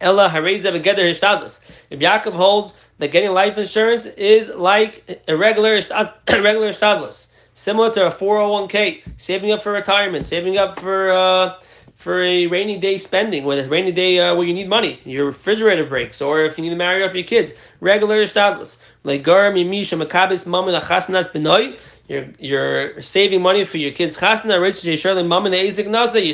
Ella 0.00 0.30
hareza 0.32 0.72
begeder 0.72 1.10
hishtadlis. 1.10 1.60
If 1.90 2.00
Yaakov 2.00 2.32
holds 2.32 2.74
that 2.98 3.10
getting 3.10 3.32
life 3.32 3.58
insurance 3.58 4.06
is 4.06 4.48
like 4.48 5.22
a 5.26 5.36
regular 5.36 5.74
regular 6.28 6.72
hishtadlis, 6.72 7.29
similar 7.54 7.92
to 7.94 8.06
a 8.06 8.10
401k, 8.10 9.02
saving 9.16 9.52
up 9.52 9.62
for 9.62 9.72
retirement, 9.72 10.28
saving 10.28 10.58
up 10.58 10.78
for 10.78 11.10
uh, 11.10 11.58
for 11.94 12.22
a 12.22 12.46
rainy 12.46 12.78
day 12.78 12.96
spending, 12.96 13.44
with 13.44 13.66
a 13.66 13.68
rainy 13.68 13.92
day 13.92 14.18
uh, 14.18 14.34
where 14.34 14.46
you 14.46 14.54
need 14.54 14.68
money, 14.68 14.98
your 15.04 15.26
refrigerator 15.26 15.84
breaks, 15.84 16.22
or 16.22 16.40
if 16.40 16.56
you 16.56 16.62
need 16.62 16.70
to 16.70 16.76
marry 16.76 17.04
off 17.04 17.14
your 17.14 17.24
kids, 17.24 17.52
regular 17.80 18.16
hishtadlis. 18.16 18.78
Like 19.04 19.22
gar 19.22 19.50
mimisha 19.50 20.02
makabitz 20.02 20.46
mamin 20.46 20.80
achasnas 20.80 21.30
benoy. 21.30 21.78
You're, 22.08 22.26
you're 22.38 23.02
saving 23.02 23.42
money 23.42 23.64
for 23.64 23.76
your 23.76 23.92
kids' 23.92 24.16
chasna, 24.18 24.60
rich. 24.60 24.84
You're 24.84 24.96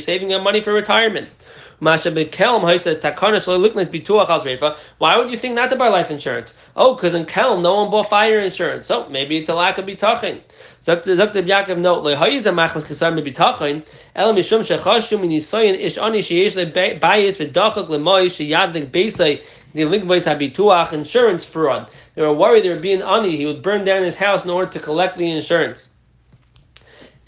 saving 0.00 0.32
up 0.32 0.42
money 0.42 0.60
for 0.60 0.72
retirement. 0.72 1.28
Why 1.78 1.96
would 5.18 5.30
you 5.30 5.36
think 5.36 5.54
not 5.54 5.70
to 5.70 5.76
buy 5.76 5.88
life 5.88 6.10
insurance? 6.10 6.54
Oh, 6.74 6.94
because 6.94 7.12
in 7.12 7.26
Kelm 7.26 7.60
no 7.62 7.82
one 7.82 7.90
bought 7.90 8.08
fire 8.08 8.38
insurance. 8.38 8.86
So 8.86 9.06
maybe 9.10 9.36
it's 9.36 9.50
a 9.50 9.54
lack 9.54 9.76
of 9.76 9.84
bitachon. 9.84 10.40
Sagt 10.80 11.04
Yaakov, 11.04 11.78
no, 11.78 12.00
lehoyiz 12.00 12.44
amachmas 12.44 12.86
chesar 12.86 13.12
mebitachon, 13.12 13.84
el 14.14 14.32
mishum 14.32 14.60
shechashu 14.60 15.18
minisoyin 15.18 15.78
ish 15.78 15.96
beisay 18.90 19.42
the 19.74 20.94
insurance 20.94 21.44
fraud. 21.44 21.90
They 22.14 22.22
were 22.22 22.32
worried 22.32 22.64
they 22.64 22.70
were 22.70 22.80
being 22.80 23.02
ani. 23.02 23.36
He 23.36 23.44
would 23.44 23.60
burn 23.60 23.84
down 23.84 24.02
his 24.02 24.16
house 24.16 24.44
in 24.44 24.50
order 24.50 24.70
to 24.72 24.80
collect 24.80 25.18
the 25.18 25.30
insurance. 25.30 25.90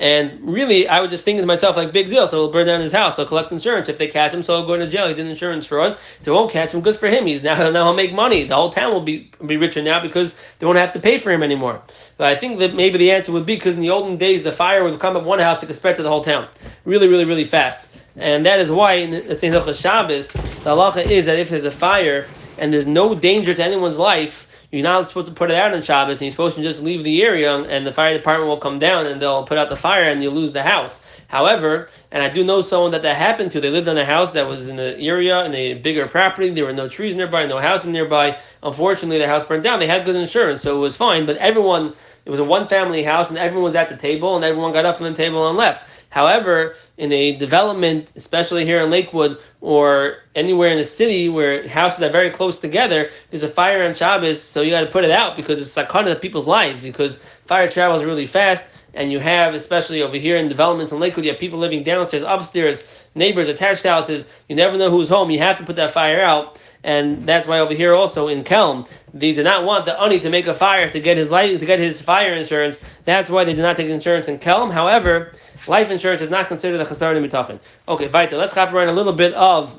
And 0.00 0.38
really, 0.43 0.87
I 0.87 1.00
was 1.00 1.11
just 1.11 1.25
thinking 1.25 1.43
to 1.43 1.47
myself, 1.47 1.76
like, 1.76 1.93
big 1.93 2.09
deal. 2.09 2.26
So 2.28 2.37
he'll 2.37 2.52
burn 2.52 2.67
down 2.67 2.81
his 2.81 2.93
house. 2.93 3.17
He'll 3.17 3.26
collect 3.26 3.50
insurance. 3.50 3.88
If 3.88 3.99
they 3.99 4.07
catch 4.07 4.33
him, 4.33 4.45
so 4.45 4.57
he'll 4.57 4.67
go 4.67 4.76
to 4.76 4.87
jail. 4.87 5.09
He 5.09 5.14
did 5.14 5.26
insurance 5.26 5.67
fraud. 5.67 5.99
If 6.19 6.25
they 6.25 6.31
won't 6.31 6.52
catch 6.52 6.73
him, 6.73 6.83
good 6.83 6.97
for 6.97 7.09
him. 7.09 7.26
He's 7.26 7.43
now 7.43 7.57
now 7.71 7.85
he'll 7.85 7.95
make 7.95 8.12
money. 8.12 8.45
The 8.45 8.55
whole 8.55 8.71
town 8.71 8.93
will 8.93 9.00
be 9.00 9.31
be 9.45 9.57
richer 9.57 9.83
now 9.83 10.00
because 10.00 10.35
they 10.59 10.67
won't 10.67 10.78
have 10.78 10.93
to 10.93 11.00
pay 11.00 11.19
for 11.19 11.33
him 11.33 11.43
anymore. 11.43 11.83
But 12.17 12.28
I 12.28 12.37
think 12.37 12.61
that 12.61 12.75
maybe 12.75 12.99
the 12.99 13.11
answer 13.11 13.33
would 13.33 13.47
be 13.47 13.57
because 13.57 13.75
in 13.75 13.81
the 13.81 13.90
olden 13.90 14.17
days, 14.17 14.45
the 14.45 14.52
fire 14.52 14.85
would 14.85 15.00
come 15.00 15.17
at 15.17 15.25
one 15.25 15.40
house, 15.40 15.62
it 15.62 15.67
could 15.67 15.75
spread 15.75 15.97
to 15.97 16.02
the 16.02 16.09
whole 16.09 16.23
town, 16.23 16.49
really, 16.85 17.09
really, 17.09 17.25
really 17.25 17.45
fast. 17.45 17.87
And 18.17 18.45
that 18.47 18.59
is 18.59 18.71
why, 18.73 18.95
in 18.95 19.12
Shabbos, 19.12 20.33
the 20.33 20.38
halacha 20.38 21.07
is 21.07 21.26
that 21.26 21.38
if 21.38 21.50
there's 21.50 21.64
a 21.64 21.71
fire 21.71 22.26
and 22.59 22.73
there's 22.73 22.87
no 22.87 23.14
danger 23.14 23.55
to 23.55 23.64
anyone's 23.64 23.99
life, 23.99 24.48
you're 24.70 24.82
not 24.82 25.08
supposed 25.08 25.28
to 25.28 25.32
put 25.32 25.50
it 25.50 25.56
out 25.56 25.72
on 25.72 25.80
Shabbos, 25.80 26.18
and 26.18 26.26
you're 26.26 26.30
supposed 26.30 26.56
to 26.56 26.62
just 26.62 26.82
leave 26.82 27.02
the 27.02 27.22
area, 27.22 27.56
and 27.56 27.87
the 27.87 27.92
fire 27.92 28.16
department 28.16 28.48
will 28.48 28.58
come 28.58 28.78
down 28.78 29.06
and 29.06 29.20
they'll 29.20 29.44
put 29.44 29.56
out 29.56 29.70
the 29.70 29.76
fire, 29.76 30.04
and 30.04 30.22
you 30.22 30.30
lose 30.30 30.52
the 30.52 30.62
house. 30.62 31.00
However, 31.28 31.88
and 32.10 32.22
I 32.22 32.28
do 32.28 32.44
know 32.44 32.60
someone 32.60 32.90
that 32.90 33.02
that 33.02 33.16
happened 33.16 33.50
to. 33.52 33.60
They 33.60 33.70
lived 33.70 33.88
in 33.88 33.96
a 33.96 34.04
house 34.04 34.32
that 34.32 34.46
was 34.46 34.68
in 34.68 34.78
an 34.78 35.00
area 35.00 35.44
in 35.44 35.54
a 35.54 35.75
bigger 35.75 36.06
property. 36.06 36.50
There 36.50 36.66
were 36.66 36.72
no 36.72 36.88
trees 36.88 37.14
nearby, 37.14 37.46
no 37.46 37.58
house 37.58 37.87
nearby. 37.87 38.38
Unfortunately, 38.62 39.18
the 39.18 39.26
house 39.26 39.46
burned 39.46 39.62
down. 39.62 39.78
They 39.78 39.87
had 39.87 40.04
good 40.04 40.16
insurance, 40.16 40.62
so 40.62 40.76
it 40.76 40.80
was 40.80 40.96
fine. 40.96 41.25
But 41.25 41.38
everyone, 41.38 41.94
it 42.26 42.30
was 42.30 42.40
a 42.40 42.44
one-family 42.44 43.04
house, 43.04 43.30
and 43.30 43.38
everyone 43.38 43.64
was 43.64 43.76
at 43.76 43.88
the 43.88 43.96
table, 43.96 44.37
and 44.37 44.44
everyone 44.44 44.72
got 44.75 44.84
up 44.84 44.98
from 44.98 45.06
the 45.06 45.14
table 45.14 45.48
and 45.48 45.56
left. 45.56 45.88
However, 46.10 46.74
in 46.96 47.12
a 47.12 47.36
development, 47.36 48.10
especially 48.16 48.64
here 48.64 48.80
in 48.80 48.90
Lakewood 48.90 49.38
or 49.60 50.18
anywhere 50.34 50.70
in 50.70 50.78
the 50.78 50.84
city 50.84 51.28
where 51.28 51.68
houses 51.68 52.02
are 52.02 52.08
very 52.08 52.30
close 52.30 52.58
together, 52.58 53.10
there's 53.30 53.42
a 53.42 53.48
fire 53.48 53.84
on 53.84 53.94
Shabbos, 53.94 54.42
so 54.42 54.62
you 54.62 54.70
got 54.70 54.80
to 54.80 54.86
put 54.86 55.04
it 55.04 55.10
out 55.10 55.36
because 55.36 55.60
it's 55.60 55.76
like 55.76 55.88
kind 55.88 56.08
of 56.08 56.20
people's 56.20 56.46
lives 56.46 56.80
because 56.80 57.18
fire 57.46 57.70
travels 57.70 58.04
really 58.04 58.26
fast. 58.26 58.64
And 58.94 59.12
you 59.12 59.20
have, 59.20 59.54
especially 59.54 60.00
over 60.00 60.16
here 60.16 60.36
in 60.38 60.48
developments 60.48 60.92
in 60.92 60.98
Lakewood, 60.98 61.24
you 61.24 61.30
have 61.30 61.38
people 61.38 61.58
living 61.58 61.84
downstairs, 61.84 62.24
upstairs, 62.26 62.82
neighbors, 63.14 63.46
attached 63.46 63.84
houses. 63.84 64.26
You 64.48 64.56
never 64.56 64.78
know 64.78 64.90
who's 64.90 65.08
home. 65.08 65.30
You 65.30 65.38
have 65.40 65.58
to 65.58 65.64
put 65.64 65.76
that 65.76 65.90
fire 65.90 66.22
out 66.22 66.58
and 66.84 67.26
that's 67.26 67.46
why 67.46 67.58
over 67.58 67.74
here 67.74 67.92
also 67.92 68.28
in 68.28 68.44
Kelm 68.44 68.88
they 69.12 69.32
did 69.32 69.44
not 69.44 69.64
want 69.64 69.86
the 69.86 70.00
ani 70.00 70.20
to 70.20 70.30
make 70.30 70.46
a 70.46 70.54
fire 70.54 70.88
to 70.88 71.00
get 71.00 71.16
his 71.16 71.30
life 71.30 71.58
to 71.58 71.66
get 71.66 71.78
his 71.78 72.00
fire 72.00 72.34
insurance. 72.34 72.80
That's 73.04 73.28
why 73.30 73.44
they 73.44 73.54
did 73.54 73.62
not 73.62 73.76
take 73.76 73.88
insurance 73.88 74.28
in 74.28 74.38
Kelm. 74.38 74.72
However, 74.72 75.32
Life 75.66 75.90
insurance 75.90 76.20
is 76.20 76.30
not 76.30 76.48
considered 76.48 76.80
a 76.80 76.84
chasar 76.84 77.14
mitachin. 77.16 77.58
Okay, 77.88 78.08
Vaita. 78.08 78.32
Let's 78.32 78.52
hop 78.52 78.72
around 78.72 78.88
a 78.88 78.92
little 78.92 79.12
bit 79.12 79.34
of 79.34 79.78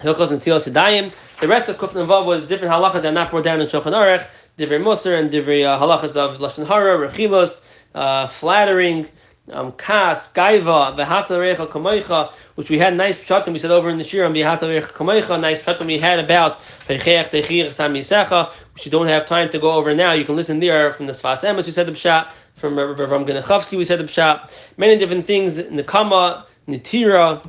Hilchos 0.00 0.28
Netilas 0.28 0.70
Yadayim. 0.70 1.12
The 1.40 1.48
rest 1.48 1.68
of 1.68 1.76
Kufn 1.76 2.06
was 2.26 2.46
different 2.46 2.72
halachas 2.72 3.02
that 3.02 3.06
are 3.06 3.12
not 3.12 3.30
brought 3.30 3.44
down 3.44 3.60
in 3.60 3.66
Shulchan 3.66 3.92
Aruch, 3.92 4.26
different 4.56 4.84
Musar 4.84 5.18
and 5.18 5.30
different 5.30 5.64
uh, 5.64 5.78
halachas 5.78 6.16
of 6.16 6.38
Lashon 6.38 6.66
Hara, 6.66 7.08
Rechilos, 7.08 7.62
uh, 7.94 8.26
flattering, 8.26 9.08
um, 9.50 9.72
Kas, 9.72 10.32
Gaiva, 10.32 10.96
Vehata 10.96 11.38
Recha 11.38 11.66
Kamoicha, 11.66 12.32
which 12.54 12.70
we 12.70 12.78
had 12.78 12.96
nice 12.96 13.18
pshatim 13.18 13.52
we 13.52 13.58
said 13.58 13.70
over 13.70 13.90
in 13.90 13.98
the 13.98 14.04
Shir 14.04 14.24
on 14.24 14.32
Vehata 14.32 14.62
Recha 14.62 14.92
Kamoicha, 14.92 15.40
nice 15.40 15.60
pshatim 15.60 15.86
we 15.86 15.98
had 15.98 16.18
about 16.18 16.60
Vecheach 16.88 17.30
Techir 17.30 17.66
Samisecha, 17.66 18.52
which 18.74 18.84
you 18.84 18.90
don't 18.90 19.08
have 19.08 19.26
time 19.26 19.48
to 19.50 19.58
go 19.58 19.72
over 19.72 19.94
now. 19.94 20.12
You 20.12 20.24
can 20.24 20.36
listen 20.36 20.60
there 20.60 20.92
from 20.92 21.06
the 21.06 21.12
Sfas 21.12 21.44
Emes, 21.44 21.66
we 21.66 21.72
said 21.72 21.86
the 21.86 21.92
pshat, 21.92 22.30
from 22.54 22.78
Rabbi 22.78 23.02
Ram 23.02 23.24
Genechovsky, 23.24 23.76
we 23.76 23.84
said 23.84 23.98
the 23.98 24.04
pshat, 24.04 24.52
many 24.76 24.96
different 24.96 25.26
things, 25.26 25.58
Nekama, 25.58 26.44
Nitira, 26.68 27.44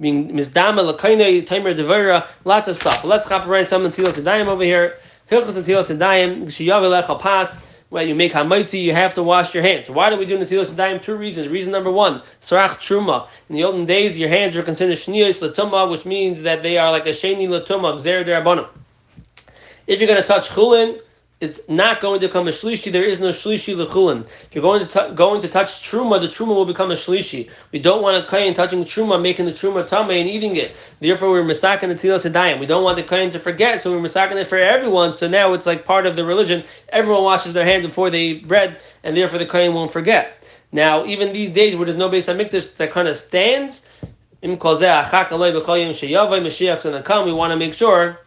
being 0.00 0.30
Mizdama, 0.30 0.92
Lakaina, 0.92 1.44
Timer 1.46 1.74
Devera, 1.74 2.26
lots 2.44 2.68
of 2.68 2.76
stuff. 2.76 3.02
Let's 3.04 3.26
hop 3.26 3.46
around 3.46 3.66
some 3.66 3.84
Tilas 3.90 4.20
Sedayim 4.20 4.46
over 4.46 4.62
here. 4.62 4.98
Hilchos 5.30 5.54
Netilas 5.54 5.94
Yadayim, 5.94 6.44
Gshiyav 6.44 7.20
Pas, 7.20 7.58
where 7.90 8.04
you 8.04 8.14
make 8.14 8.32
hamaiti, 8.32 8.82
you 8.82 8.92
have 8.92 9.14
to 9.14 9.22
wash 9.22 9.54
your 9.54 9.62
hands. 9.62 9.88
Why 9.88 10.10
do 10.10 10.16
we 10.16 10.26
do 10.26 10.38
netilas 10.38 10.72
yadayim? 10.72 11.02
Two 11.02 11.16
reasons. 11.16 11.48
Reason 11.48 11.72
number 11.72 11.90
one, 11.90 12.22
sarach 12.40 12.76
truma. 12.78 13.26
In 13.48 13.56
the 13.56 13.64
olden 13.64 13.86
days, 13.86 14.18
your 14.18 14.28
hands 14.28 14.54
were 14.54 14.62
considered 14.62 14.98
shniyos 14.98 15.40
latuma, 15.46 15.90
which 15.90 16.04
means 16.04 16.42
that 16.42 16.62
they 16.62 16.76
are 16.76 16.90
like 16.90 17.06
a 17.06 17.10
sheni 17.10 17.48
latuma, 17.48 17.94
gzer 17.94 18.24
derabanim. 18.24 18.68
If 19.86 20.00
you're 20.00 20.08
going 20.08 20.20
to 20.20 20.26
touch 20.26 20.50
chulin, 20.50 21.00
it's 21.40 21.60
not 21.68 22.00
going 22.00 22.18
to 22.20 22.26
become 22.26 22.48
a 22.48 22.50
shlishi. 22.50 22.90
There 22.90 23.04
is 23.04 23.20
no 23.20 23.28
shlishi 23.28 23.76
lechulin. 23.76 24.22
If 24.22 24.48
you're 24.54 24.62
going 24.62 24.86
to 24.86 25.08
t- 25.08 25.14
going 25.14 25.40
to 25.42 25.48
touch 25.48 25.88
truma, 25.88 26.20
the 26.20 26.26
truma 26.26 26.48
will 26.48 26.64
become 26.64 26.90
a 26.90 26.94
shlishi. 26.94 27.48
We 27.70 27.78
don't 27.78 28.02
want 28.02 28.24
a 28.24 28.28
kain 28.28 28.54
touching 28.54 28.82
truma, 28.84 29.22
making 29.22 29.46
the 29.46 29.52
truma 29.52 29.88
tame 29.88 30.10
and 30.10 30.28
eating 30.28 30.56
it. 30.56 30.74
Therefore, 30.98 31.30
we're 31.30 31.44
masakin 31.44 31.88
the 31.88 31.94
tilas 31.94 32.28
sedayim. 32.28 32.58
We 32.58 32.66
don't 32.66 32.82
want 32.82 32.96
the 32.96 33.04
kain 33.04 33.30
to 33.30 33.38
forget, 33.38 33.80
so 33.80 33.92
we're 33.92 34.00
masakin 34.00 34.34
it 34.34 34.48
for 34.48 34.58
everyone. 34.58 35.14
So 35.14 35.28
now 35.28 35.52
it's 35.52 35.64
like 35.66 35.84
part 35.84 36.06
of 36.06 36.16
the 36.16 36.24
religion. 36.24 36.64
Everyone 36.88 37.22
washes 37.22 37.52
their 37.52 37.64
hands 37.64 37.86
before 37.86 38.10
they 38.10 38.22
eat 38.22 38.48
bread, 38.48 38.80
and 39.04 39.16
therefore 39.16 39.38
the 39.38 39.46
kain 39.46 39.74
won't 39.74 39.92
forget. 39.92 40.44
Now, 40.72 41.04
even 41.06 41.32
these 41.32 41.50
days 41.50 41.76
where 41.76 41.84
there's 41.86 41.96
no 41.96 42.08
base 42.08 42.26
hamikdash 42.26 42.74
that 42.76 42.90
kind 42.90 43.06
of 43.06 43.16
stands, 43.16 43.86
im 44.42 44.50
we 44.50 44.56
want 47.32 47.52
to 47.52 47.56
make 47.56 47.74
sure 47.74 48.20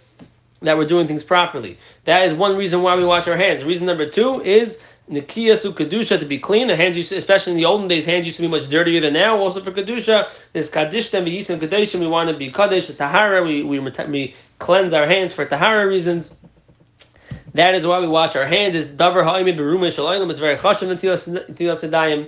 that 0.61 0.77
we're 0.77 0.85
doing 0.85 1.07
things 1.07 1.23
properly. 1.23 1.77
That 2.05 2.23
is 2.23 2.33
one 2.33 2.55
reason 2.55 2.81
why 2.81 2.95
we 2.95 3.03
wash 3.03 3.27
our 3.27 3.37
hands. 3.37 3.63
Reason 3.63 3.85
number 3.85 4.07
two 4.09 4.41
is 4.41 4.79
Nikiyasu 5.09 5.73
Kedusha 5.73 6.19
to 6.19 6.25
be 6.25 6.37
clean. 6.37 6.67
The 6.67 6.75
hands 6.75 6.95
used, 6.95 7.11
especially 7.11 7.53
in 7.53 7.57
the 7.57 7.65
olden 7.65 7.87
days, 7.87 8.05
hands 8.05 8.25
used 8.25 8.37
to 8.37 8.43
be 8.43 8.47
much 8.47 8.69
dirtier 8.69 9.01
than 9.01 9.13
now. 9.13 9.37
Also 9.37 9.61
for 9.63 9.71
Kedusha, 9.71 10.29
there's 10.53 10.69
Kaddish 10.69 11.13
and 11.13 11.27
Yisim 11.27 11.59
Kadeshim. 11.59 11.99
We 11.99 12.07
want 12.07 12.29
to 12.29 12.37
be 12.37 12.51
Kadesh, 12.51 12.87
Tahara. 12.95 13.43
We, 13.43 13.63
we, 13.63 13.79
we 13.79 14.35
cleanse 14.59 14.93
our 14.93 15.07
hands 15.07 15.33
for 15.33 15.45
Tahara 15.45 15.87
reasons. 15.87 16.35
That 17.53 17.75
is 17.75 17.85
why 17.85 17.99
we 17.99 18.07
wash 18.07 18.35
our 18.35 18.45
hands. 18.45 18.75
It's 18.75 18.87
Davar 18.87 19.23
Ha'imid 19.25 19.57
Beruma 19.57 19.87
Shalayim. 19.87 20.29
It's 20.29 20.39
very 20.39 20.55
Chashav 20.55 21.83
and 21.83 22.27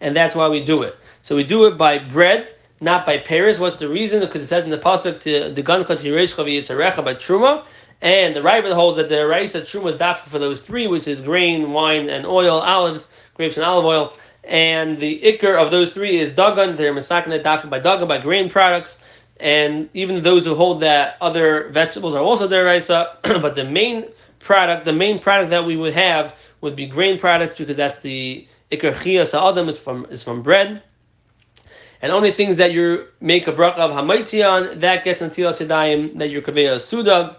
And 0.00 0.16
that's 0.16 0.34
why 0.34 0.48
we 0.48 0.64
do 0.64 0.82
it. 0.82 0.96
So 1.22 1.34
we 1.34 1.44
do 1.44 1.66
it 1.66 1.76
by 1.76 1.98
bread 1.98 2.54
not 2.80 3.04
by 3.04 3.18
Paris. 3.18 3.58
What's 3.58 3.76
the 3.76 3.88
reason? 3.88 4.20
Because 4.20 4.42
it 4.42 4.46
says 4.46 4.64
in 4.64 4.70
the 4.70 4.78
pasuk 4.78 5.20
to 5.20 5.52
the 5.52 5.62
v'yitzarecha 5.62 7.04
by 7.04 7.14
truma, 7.14 7.64
and 8.02 8.34
the 8.34 8.40
Ravid 8.40 8.72
holds 8.72 8.96
that 8.96 9.08
the 9.08 9.26
Raisa 9.26 9.60
truma 9.60 9.88
is 9.88 9.96
dafka 9.96 10.28
for 10.28 10.38
those 10.38 10.62
three, 10.62 10.86
which 10.86 11.06
is 11.06 11.20
grain, 11.20 11.72
wine, 11.72 12.08
and 12.08 12.24
oil, 12.24 12.60
olives, 12.60 13.08
grapes, 13.34 13.56
and 13.56 13.64
olive 13.64 13.84
oil. 13.84 14.12
And 14.44 14.98
the 14.98 15.20
ikr 15.20 15.60
of 15.62 15.70
those 15.70 15.92
three 15.92 16.16
is 16.16 16.30
dagan. 16.30 16.76
They're 16.76 16.94
misakana 16.94 17.42
dafka 17.42 17.68
by 17.68 17.80
dagan 17.80 18.08
by 18.08 18.18
grain 18.18 18.48
products. 18.48 19.00
And 19.38 19.88
even 19.94 20.22
those 20.22 20.44
who 20.46 20.54
hold 20.54 20.80
that 20.80 21.16
other 21.20 21.68
vegetables 21.70 22.14
are 22.14 22.22
also 22.22 22.48
deraisa, 22.48 23.16
but 23.42 23.54
the 23.54 23.64
main 23.64 24.06
product, 24.38 24.86
the 24.86 24.92
main 24.92 25.18
product 25.18 25.50
that 25.50 25.64
we 25.64 25.76
would 25.76 25.94
have 25.94 26.34
would 26.62 26.76
be 26.76 26.86
grain 26.86 27.18
products 27.18 27.58
because 27.58 27.76
that's 27.76 27.98
the 28.00 28.46
ikr 28.70 28.94
chiyas 28.94 29.34
adam 29.34 29.68
is 29.68 29.76
from 29.78 30.06
is 30.10 30.22
from 30.22 30.42
bread 30.42 30.82
and 32.02 32.12
only 32.12 32.32
things 32.32 32.56
that 32.56 32.72
you 32.72 33.06
make 33.20 33.46
a 33.46 33.52
bracha 33.52 33.78
of 33.78 33.90
hamaitzion, 33.90 34.80
that 34.80 35.04
gets 35.04 35.20
until 35.20 35.52
Yadayim, 35.52 36.18
that 36.18 36.30
you're 36.30 36.42
kaveya 36.42 36.80
suda, 36.80 37.36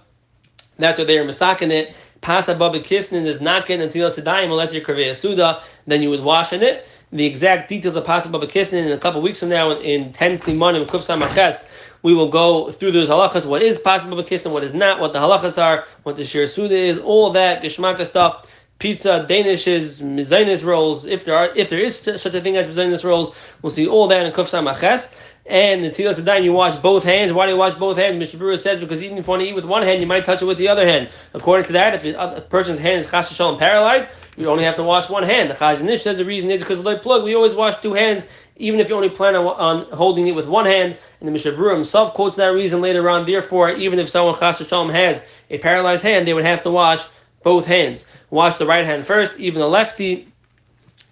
that's 0.78 0.98
what 0.98 1.08
they 1.08 1.18
are 1.18 1.26
masakin 1.26 1.72
it. 1.72 1.96
Pasa 2.22 2.54
Baba 2.54 2.80
Kisnin 2.80 3.26
does 3.26 3.42
not 3.42 3.66
get 3.66 3.80
until 3.80 4.08
Sedayim 4.10 4.46
unless 4.46 4.74
you're 4.74 4.84
Kaveh 4.84 5.16
Suda, 5.16 5.62
then 5.88 6.04
you 6.04 6.10
would 6.12 6.22
wash 6.22 6.54
in 6.54 6.62
it. 6.62 6.88
The 7.12 7.26
exact 7.26 7.68
details 7.68 7.96
of 7.96 8.06
Pasa 8.06 8.30
Baba 8.30 8.46
Kisnin 8.46 8.86
in 8.86 8.92
a 8.92 8.98
couple 8.98 9.22
weeks 9.22 9.40
from 9.40 9.50
now 9.50 9.72
in, 9.72 9.82
in 9.82 10.14
10 10.14 10.34
Simonim 10.34 10.86
Kuf 10.86 11.02
Samaches, 11.02 11.68
we 12.04 12.14
will 12.14 12.30
go 12.30 12.72
through 12.72 12.92
those 12.92 13.10
halachas, 13.10 13.48
what 13.48 13.64
is 13.64 13.80
Pasa 13.80 14.08
Baba 14.08 14.24
Kisnin, 14.24 14.52
what 14.52 14.64
is 14.64 14.74
not, 14.74 15.00
what 15.00 15.14
the 15.14 15.20
halachas 15.20 15.62
are, 15.62 15.86
what 16.04 16.16
the 16.16 16.24
Shir 16.24 16.46
Suda 16.46 16.76
is, 16.76 17.00
all 17.00 17.32
that 17.32 17.64
Geshmaka 17.64 18.06
stuff 18.06 18.51
pizza, 18.82 19.28
Danishes, 19.30 20.02
Mizainis 20.02 20.66
rolls. 20.66 21.06
If 21.06 21.24
there 21.24 21.38
are, 21.38 21.56
if 21.56 21.70
there 21.70 21.80
is 21.80 22.00
such 22.00 22.34
a 22.34 22.42
thing 22.42 22.58
as 22.58 22.66
Mizainis 22.66 23.04
rolls, 23.04 23.34
we'll 23.62 23.70
see 23.70 23.88
all 23.88 24.08
that 24.08 24.26
in 24.26 24.34
Kuf 24.34 24.50
Samaches. 24.50 25.14
And 25.46 25.84
the 25.84 25.90
Tilas 25.90 26.20
Adayim, 26.20 26.44
you 26.44 26.54
wash 26.54 26.76
both 26.76 27.04
hands. 27.04 27.32
Why 27.32 27.46
do 27.46 27.52
you 27.52 27.60
wash 27.60 27.76
both 27.76 27.98
hands? 27.98 28.18
Mishnah 28.18 28.40
Berurah 28.40 28.58
says 28.58 28.80
because 28.80 29.04
even 29.04 29.20
if 29.20 29.28
you 29.28 29.30
want 29.30 29.44
to 29.44 29.48
eat 29.48 29.54
with 29.54 29.66
one 29.66 29.84
hand, 29.84 30.02
you 30.02 30.08
might 30.08 30.26
touch 30.26 30.42
it 30.42 30.46
with 30.46 30.58
the 30.58 30.68
other 30.68 30.88
hand. 30.88 31.10
According 31.36 31.68
to 31.68 31.74
that, 31.74 31.94
if 31.94 32.16
a 32.16 32.42
person's 32.42 32.80
hand 32.80 33.02
is 33.02 33.10
chas 33.12 33.32
shalom 33.32 33.60
paralyzed, 33.60 34.08
you 34.36 34.50
only 34.50 34.64
have 34.64 34.76
to 34.78 34.84
wash 34.84 35.10
one 35.10 35.24
hand. 35.24 35.52
The 35.52 35.54
Chazon 35.54 35.88
Ish 35.88 36.02
says 36.02 36.18
the 36.18 36.26
reason 36.26 36.50
is 36.50 36.64
because 36.64 36.80
of 36.80 36.86
the 36.86 36.98
plug. 36.98 37.24
We 37.24 37.36
always 37.36 37.54
wash 37.54 37.80
two 37.82 37.94
hands, 37.94 38.28
even 38.56 38.80
if 38.80 38.90
you 38.90 38.96
only 38.96 39.10
plan 39.10 39.36
on, 39.36 39.46
on 39.46 39.92
holding 39.96 40.26
it 40.28 40.36
with 40.36 40.48
one 40.48 40.66
hand. 40.66 40.98
And 41.20 41.28
the 41.28 41.32
Mishnah 41.32 41.52
Berurah 41.52 41.76
himself 41.76 42.16
quotes 42.16 42.36
that 42.38 42.48
reason 42.48 42.82
later 42.82 43.08
on. 43.10 43.28
Therefore, 43.28 43.72
even 43.72 44.00
if 44.00 44.10
someone 44.10 44.40
chas 44.40 44.58
shalom 44.58 44.90
has 44.90 45.24
a 45.52 45.60
paralyzed 45.60 46.02
hand, 46.02 46.28
they 46.28 46.34
would 46.34 46.46
have 46.46 46.64
to 46.64 46.72
wash 46.72 47.08
both 47.44 47.66
hands. 47.66 48.06
Wash 48.30 48.58
the 48.58 48.66
right 48.66 48.86
hand 48.86 49.06
first, 49.06 49.38
even 49.38 49.62
the 49.62 49.68
lefty. 49.68 50.28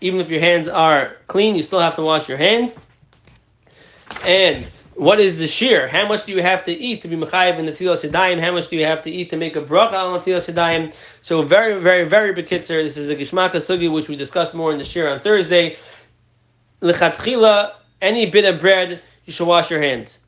Even 0.01 0.19
if 0.19 0.29
your 0.29 0.39
hands 0.39 0.67
are 0.67 1.17
clean, 1.27 1.55
you 1.55 1.63
still 1.63 1.79
have 1.79 1.95
to 1.95 2.01
wash 2.01 2.29
your 2.29 2.37
hands. 2.37 2.77
And 4.25 4.65
what 4.95 5.19
is 5.19 5.37
the 5.37 5.47
shear? 5.47 5.87
How 5.87 6.07
much 6.07 6.25
do 6.25 6.31
you 6.31 6.41
have 6.41 6.63
to 6.65 6.71
eat 6.71 7.01
to 7.01 7.07
be 7.07 7.15
mechayiv 7.15 7.57
in 7.57 7.65
the 7.65 7.71
tilas 7.71 8.09
sedayim? 8.09 8.39
How 8.39 8.51
much 8.51 8.69
do 8.69 8.75
you 8.75 8.85
have 8.85 9.01
to 9.03 9.11
eat 9.11 9.29
to 9.29 9.37
make 9.37 9.55
a 9.55 9.61
bracha 9.61 9.93
on 9.93 10.19
tilas 10.21 10.51
sedayim? 10.51 10.93
So 11.21 11.41
very, 11.41 11.81
very, 11.81 12.05
very 12.05 12.33
bekitzer. 12.33 12.83
This 12.83 12.97
is 12.97 13.09
a 13.09 13.15
gishmaka 13.15 13.55
sugi 13.55 13.91
which 13.91 14.07
we 14.07 14.15
discussed 14.15 14.55
more 14.55 14.71
in 14.71 14.77
the 14.77 14.83
shear 14.83 15.09
on 15.09 15.19
Thursday. 15.19 15.77
Lechatchila, 16.81 17.73
any 18.01 18.29
bit 18.29 18.45
of 18.45 18.59
bread, 18.59 19.01
you 19.25 19.33
should 19.33 19.47
wash 19.47 19.69
your 19.69 19.81
hands. 19.81 20.19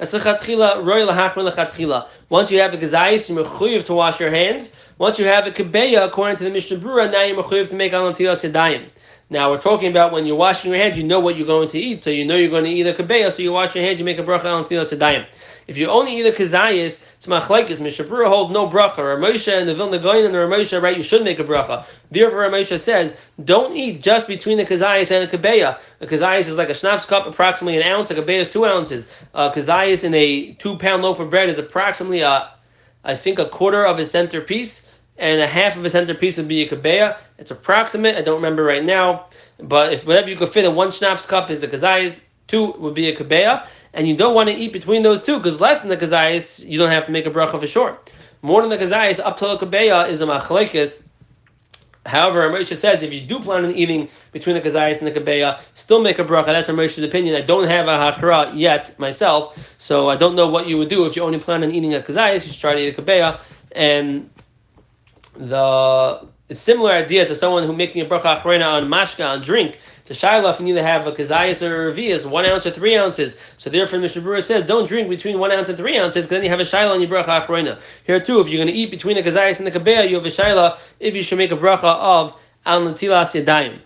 Asahatkhila 0.00 0.82
royelachman 0.82 1.52
lechatkhila 1.52 2.08
once 2.32 2.50
you 2.50 2.58
have 2.60 2.72
the 2.72 2.78
gazayis, 2.78 3.28
you're 3.28 3.82
to 3.82 3.92
wash 3.92 4.18
your 4.18 4.30
hands. 4.30 4.74
Once 4.98 5.18
you 5.18 5.24
have 5.24 5.46
a 5.46 5.50
kebeya, 5.50 6.04
according 6.04 6.36
to 6.36 6.44
the 6.44 6.50
Mishnah 6.50 6.78
Berurah, 6.78 7.10
now 7.10 7.22
you're 7.22 7.42
mechuyev 7.42 7.68
to 7.70 7.76
make 7.76 7.92
alam 7.92 8.14
tilas 8.14 8.48
sedayim. 8.48 8.88
Now 9.30 9.50
we're 9.50 9.60
talking 9.60 9.90
about 9.90 10.12
when 10.12 10.26
you're 10.26 10.36
washing 10.36 10.70
your 10.70 10.80
hands, 10.80 10.98
you 10.98 11.04
know 11.04 11.18
what 11.18 11.36
you're 11.36 11.46
going 11.46 11.68
to 11.70 11.78
eat, 11.78 12.04
so 12.04 12.10
you 12.10 12.26
know 12.26 12.36
you're 12.36 12.50
going 12.50 12.64
to 12.64 12.70
eat 12.70 12.86
a 12.86 12.92
kabeya, 12.92 13.32
so 13.32 13.42
you 13.42 13.52
wash 13.52 13.74
your 13.74 13.82
hands, 13.82 13.98
you 13.98 14.04
make 14.04 14.18
a 14.18 14.22
bracha 14.22 14.44
on 14.44 14.64
tilas 14.64 14.96
sedayim. 14.96 15.26
If 15.66 15.78
you 15.78 15.88
only 15.88 16.18
eat 16.18 16.26
a 16.26 16.32
kazayis, 16.32 17.04
it's 17.16 17.26
machlekes. 17.26 17.80
Mishnah 17.80 18.04
Berurah 18.04 18.28
hold 18.28 18.52
no 18.52 18.68
bracha. 18.68 18.96
Ramosha 18.96 19.58
and 19.58 19.68
the 19.68 19.74
Vilna 19.74 19.98
Gaon 19.98 20.24
and 20.24 20.34
the 20.34 20.38
Ramosha, 20.38 20.82
right? 20.82 20.96
You 20.96 21.04
should 21.04 21.22
make 21.22 21.38
a 21.38 21.44
bracha. 21.44 21.86
Therefore, 22.10 22.40
Ramosha 22.40 22.78
says, 22.80 23.16
don't 23.44 23.76
eat 23.76 24.02
just 24.02 24.26
between 24.26 24.58
the 24.58 24.64
kazayis 24.64 25.10
and 25.12 25.30
the 25.30 25.38
kabeya. 25.38 25.78
A 26.00 26.06
kazayis 26.06 26.48
is 26.48 26.56
like 26.56 26.68
a 26.68 26.74
schnapps 26.74 27.06
cup, 27.06 27.26
approximately 27.26 27.80
an 27.80 27.86
ounce. 27.86 28.10
A 28.10 28.16
kabeya 28.16 28.40
is 28.40 28.48
two 28.48 28.66
ounces. 28.66 29.06
A 29.34 29.50
kazayis 29.50 30.02
in 30.02 30.12
a 30.14 30.52
two-pound 30.54 31.02
loaf 31.02 31.20
of 31.20 31.30
bread 31.30 31.48
is 31.48 31.58
approximately 31.58 32.20
a, 32.20 32.50
I 33.04 33.16
think, 33.16 33.38
a 33.38 33.46
quarter 33.46 33.84
of 33.84 33.98
a 33.98 34.04
centerpiece 34.04 34.88
and 35.18 35.40
a 35.40 35.46
half 35.46 35.76
of 35.76 35.84
a 35.84 35.90
centerpiece 35.90 36.36
would 36.36 36.48
be 36.48 36.62
a 36.62 36.68
kabeya. 36.68 37.16
It's 37.38 37.50
approximate. 37.50 38.16
I 38.16 38.22
don't 38.22 38.36
remember 38.36 38.64
right 38.64 38.84
now, 38.84 39.26
but 39.58 39.92
if 39.92 40.06
whatever 40.06 40.28
you 40.28 40.36
could 40.36 40.52
fit 40.52 40.64
in 40.64 40.74
one 40.74 40.90
schnapps 40.90 41.26
cup 41.26 41.50
is 41.50 41.62
a 41.62 41.68
kazayis, 41.68 42.22
two 42.48 42.72
would 42.72 42.94
be 42.94 43.08
a 43.08 43.16
kabeya, 43.16 43.66
and 43.94 44.08
you 44.08 44.16
don't 44.16 44.34
want 44.34 44.48
to 44.48 44.54
eat 44.54 44.72
between 44.72 45.02
those 45.02 45.22
two 45.22 45.36
because 45.38 45.60
less 45.60 45.80
than 45.80 45.88
the 45.88 45.96
kazayis, 45.96 46.66
you 46.66 46.78
don't 46.78 46.90
have 46.90 47.06
to 47.06 47.12
make 47.12 47.26
a 47.26 47.30
bracha 47.30 47.60
for 47.60 47.66
sure. 47.66 47.98
More 48.42 48.60
than 48.60 48.70
the 48.70 48.78
kazayis, 48.78 49.20
up 49.24 49.36
to 49.38 49.48
a 49.48 49.58
kabeya 49.58 50.08
is 50.08 50.22
a 50.22 50.26
machlekes. 50.26 51.08
However, 52.04 52.50
Moshe 52.50 52.76
says 52.76 53.02
if 53.02 53.12
you 53.12 53.20
do 53.20 53.38
plan 53.38 53.64
on 53.64 53.72
eating 53.72 54.08
between 54.32 54.56
the 54.56 54.60
kazayis 54.60 54.98
and 55.00 55.06
the 55.06 55.20
kabeya, 55.20 55.60
still 55.74 56.02
make 56.02 56.18
a 56.18 56.24
bracha. 56.24 56.46
That's 56.46 56.68
Moshe's 56.68 57.04
opinion. 57.04 57.36
I 57.36 57.42
don't 57.42 57.68
have 57.68 57.86
a 57.86 57.90
hachra 57.90 58.50
yet 58.54 58.98
myself, 58.98 59.56
so 59.78 60.08
I 60.08 60.16
don't 60.16 60.34
know 60.34 60.48
what 60.48 60.66
you 60.66 60.78
would 60.78 60.88
do 60.88 61.06
if 61.06 61.14
you 61.14 61.22
only 61.22 61.38
plan 61.38 61.62
on 61.62 61.70
eating 61.70 61.94
a 61.94 62.00
kazayis. 62.00 62.44
You 62.44 62.52
should 62.52 62.60
try 62.60 62.74
to 62.74 62.80
eat 62.80 62.98
a 62.98 63.00
kabeya, 63.00 63.40
and 63.72 64.28
the 65.34 66.26
similar 66.50 66.92
idea 66.92 67.26
to 67.26 67.34
someone 67.34 67.64
who 67.64 67.72
making 67.72 68.02
a 68.02 68.04
bracha 68.04 68.44
on 68.44 68.88
mashka 68.88 69.26
on 69.26 69.40
drink. 69.40 69.78
To 70.12 70.18
shaila, 70.18 70.60
you 70.60 70.66
either 70.66 70.82
have 70.82 71.06
a 71.06 71.12
kazayas 71.12 71.66
or 71.66 71.88
a 71.88 71.92
revias, 71.92 72.28
one 72.28 72.44
ounce 72.44 72.66
or 72.66 72.70
three 72.70 72.96
ounces. 72.96 73.36
So 73.56 73.70
therefore, 73.70 73.98
Mishnah 73.98 74.20
Berurah 74.20 74.42
says, 74.42 74.64
don't 74.64 74.86
drink 74.86 75.08
between 75.08 75.38
one 75.38 75.50
ounce 75.50 75.70
and 75.70 75.78
three 75.78 75.96
ounces, 75.98 76.26
because 76.26 76.36
then 76.36 76.42
you 76.42 76.50
have 76.50 76.60
a 76.60 76.64
shaila 76.64 76.90
on 76.90 77.00
your 77.00 77.08
bracha 77.08 77.46
achrena. 77.46 77.80
Here 78.04 78.20
too, 78.20 78.40
if 78.40 78.48
you're 78.48 78.62
going 78.62 78.72
to 78.72 78.78
eat 78.78 78.90
between 78.90 79.16
the 79.16 79.22
kazayas 79.22 79.58
and 79.58 79.66
the 79.66 79.70
kabeya, 79.70 80.08
you 80.08 80.16
have 80.16 80.26
a 80.26 80.28
shaila 80.28 80.78
if 81.00 81.14
you 81.14 81.22
should 81.22 81.38
make 81.38 81.50
a 81.50 81.56
bracha 81.56 81.84
of 81.84 82.38
al 82.66 82.82
natilas 82.82 83.42
yadayim. 83.42 83.78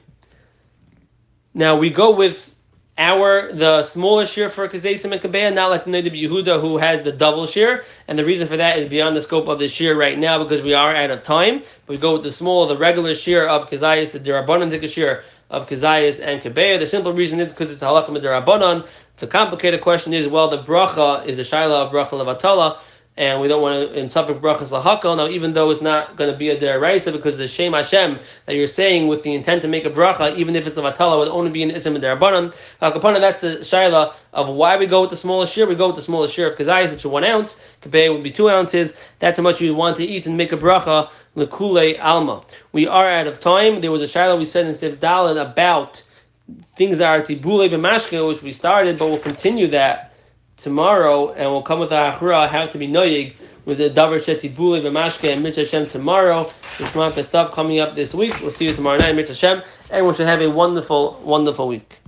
Now 1.54 1.76
we 1.76 1.90
go 1.90 2.14
with 2.14 2.52
our 2.98 3.52
the 3.52 3.82
smaller 3.82 4.24
share 4.24 4.48
for 4.48 4.66
Kazesim 4.68 5.12
and 5.12 5.20
Kabeya, 5.20 5.52
not 5.52 5.68
like 5.68 5.84
the 5.84 5.90
Noda 5.90 6.10
B'Yehuda 6.10 6.60
who 6.60 6.78
has 6.78 7.02
the 7.02 7.12
double 7.12 7.46
share. 7.46 7.84
And 8.08 8.18
the 8.18 8.24
reason 8.24 8.48
for 8.48 8.56
that 8.56 8.78
is 8.78 8.88
beyond 8.88 9.16
the 9.16 9.22
scope 9.22 9.48
of 9.48 9.58
the 9.58 9.68
share 9.68 9.96
right 9.96 10.18
now 10.18 10.42
because 10.42 10.62
we 10.62 10.72
are 10.72 10.94
out 10.94 11.10
of 11.10 11.22
time. 11.22 11.62
We 11.88 11.98
go 11.98 12.14
with 12.14 12.22
the 12.22 12.32
smaller, 12.32 12.68
the 12.68 12.78
regular 12.78 13.14
share 13.14 13.48
of 13.48 13.68
Kazayas, 13.68 14.12
the 14.12 14.20
Dirabanan 14.20 14.88
share 14.88 15.24
of 15.50 15.68
Kazayas 15.68 16.20
and 16.22 16.40
Kabeya. 16.42 16.78
The 16.78 16.87
simple 16.87 17.12
reason 17.12 17.40
is 17.40 17.52
because 17.52 17.72
it's 17.72 17.82
halakha 17.82 18.09
Dirabanan. 18.09 18.87
The 19.18 19.26
complicated 19.26 19.80
question 19.80 20.12
is 20.12 20.28
well, 20.28 20.48
the 20.48 20.62
bracha 20.62 21.24
is 21.26 21.38
a 21.38 21.42
shaila 21.42 21.87
of 21.87 21.92
bracha 21.92 22.11
levatala 22.11 22.78
and 23.18 23.40
we 23.40 23.48
don't 23.48 23.62
want 23.62 23.92
to 23.92 23.98
in 23.98 24.11
Suffolk 24.11 24.40
brachas 24.42 24.70
lahakal. 24.70 25.16
Now, 25.16 25.29
even 25.29 25.55
though 25.55 25.70
it's 25.70 25.81
not 25.81 26.16
going 26.16 26.31
to 26.31 26.37
be 26.37 26.50
a 26.50 26.57
deraisa 26.57 27.12
because 27.12 27.38
the 27.38 27.48
Shem 27.48 27.72
Hashem 27.72 28.18
that 28.44 28.57
you're 28.57 28.66
saying 28.66 29.09
with 29.09 29.22
the 29.22 29.35
intent 29.35 29.62
to 29.62 29.68
make 29.68 29.87
a 29.87 29.90
bracha, 29.90 30.37
even 30.37 30.55
if 30.55 30.66
it's 30.66 30.76
a 30.76 30.83
vatala, 30.83 31.18
would 31.18 31.29
only 31.29 31.50
be 31.50 31.62
an 31.62 31.70
ism 31.70 31.94
and 31.94 32.05
derabanan. 32.05 32.55
Kapana, 32.83 33.20
that's 33.20 33.40
the 33.40 33.57
shaila 33.59 34.14
of 34.35 34.48
why 34.48 34.76
we 34.76 34.87
go 34.87 35.00
with 35.00 35.11
the 35.11 35.16
smallest 35.16 35.55
share. 35.55 35.66
We 35.66 35.74
go 35.74 35.87
with 35.87 35.96
the 35.96 36.02
smallest 36.02 36.35
share 36.35 36.50
of 36.50 36.57
kazayis, 36.59 36.90
which 36.90 37.00
is 37.00 37.07
one 37.07 37.24
ounce. 37.24 37.61
Kabeh 37.83 38.12
would 38.12 38.22
be 38.22 38.31
two 38.31 38.50
ounces. 38.50 38.94
That's 39.18 39.38
how 39.38 39.42
much 39.42 39.61
you 39.61 39.74
want 39.74 39.96
to 39.96 40.05
eat 40.05 40.26
and 40.26 40.37
make 40.37 40.52
a 40.52 40.59
bracha 40.59 41.09
lekule 41.37 41.98
alma. 42.02 42.42
We 42.72 42.87
are 42.87 43.09
out 43.09 43.26
of 43.26 43.40
time. 43.40 43.81
There 43.81 43.90
was 43.90 44.02
a 44.02 44.07
shaila 44.07 44.38
we 44.38 44.44
said 44.44 44.66
in 44.66 44.74
Sif 44.74 45.00
Dalit 45.00 45.40
about 45.40 46.02
things 46.76 46.98
that 46.98 47.09
are 47.09 47.24
tibule 47.24 47.68
b'mashke, 47.68 48.29
which 48.29 48.42
we 48.42 48.52
started, 48.52 48.98
but 48.98 49.09
we'll 49.09 49.18
continue 49.18 49.68
that 49.68 50.12
tomorrow, 50.57 51.33
and 51.33 51.51
we'll 51.51 51.62
come 51.62 51.81
with 51.81 51.90
the 51.90 51.97
achra 51.97 52.49
how 52.49 52.66
to 52.66 52.79
be 52.79 52.88
noyig 52.88 53.35
with 53.64 53.79
the 53.79 53.90
davar 53.90 54.21
shetibuli 54.21 54.81
v'mashke 54.83 55.33
and 55.33 55.42
mitzvah 55.42 55.64
Hashem 55.64 55.88
tomorrow. 55.88 56.51
Mishma 56.79 57.12
Pestav 57.12 57.53
coming 57.53 57.81
up 57.81 57.95
this 57.95 58.14
week. 58.14 58.40
We'll 58.40 58.51
see 58.51 58.66
you 58.66 58.75
tomorrow 58.75 58.99
night, 58.99 59.14
mitzvah 59.14 59.35
Hashem. 59.35 59.62
Everyone 59.90 60.14
should 60.14 60.27
have 60.27 60.40
a 60.40 60.51
wonderful, 60.51 61.21
wonderful 61.25 61.69
week. 61.69 61.99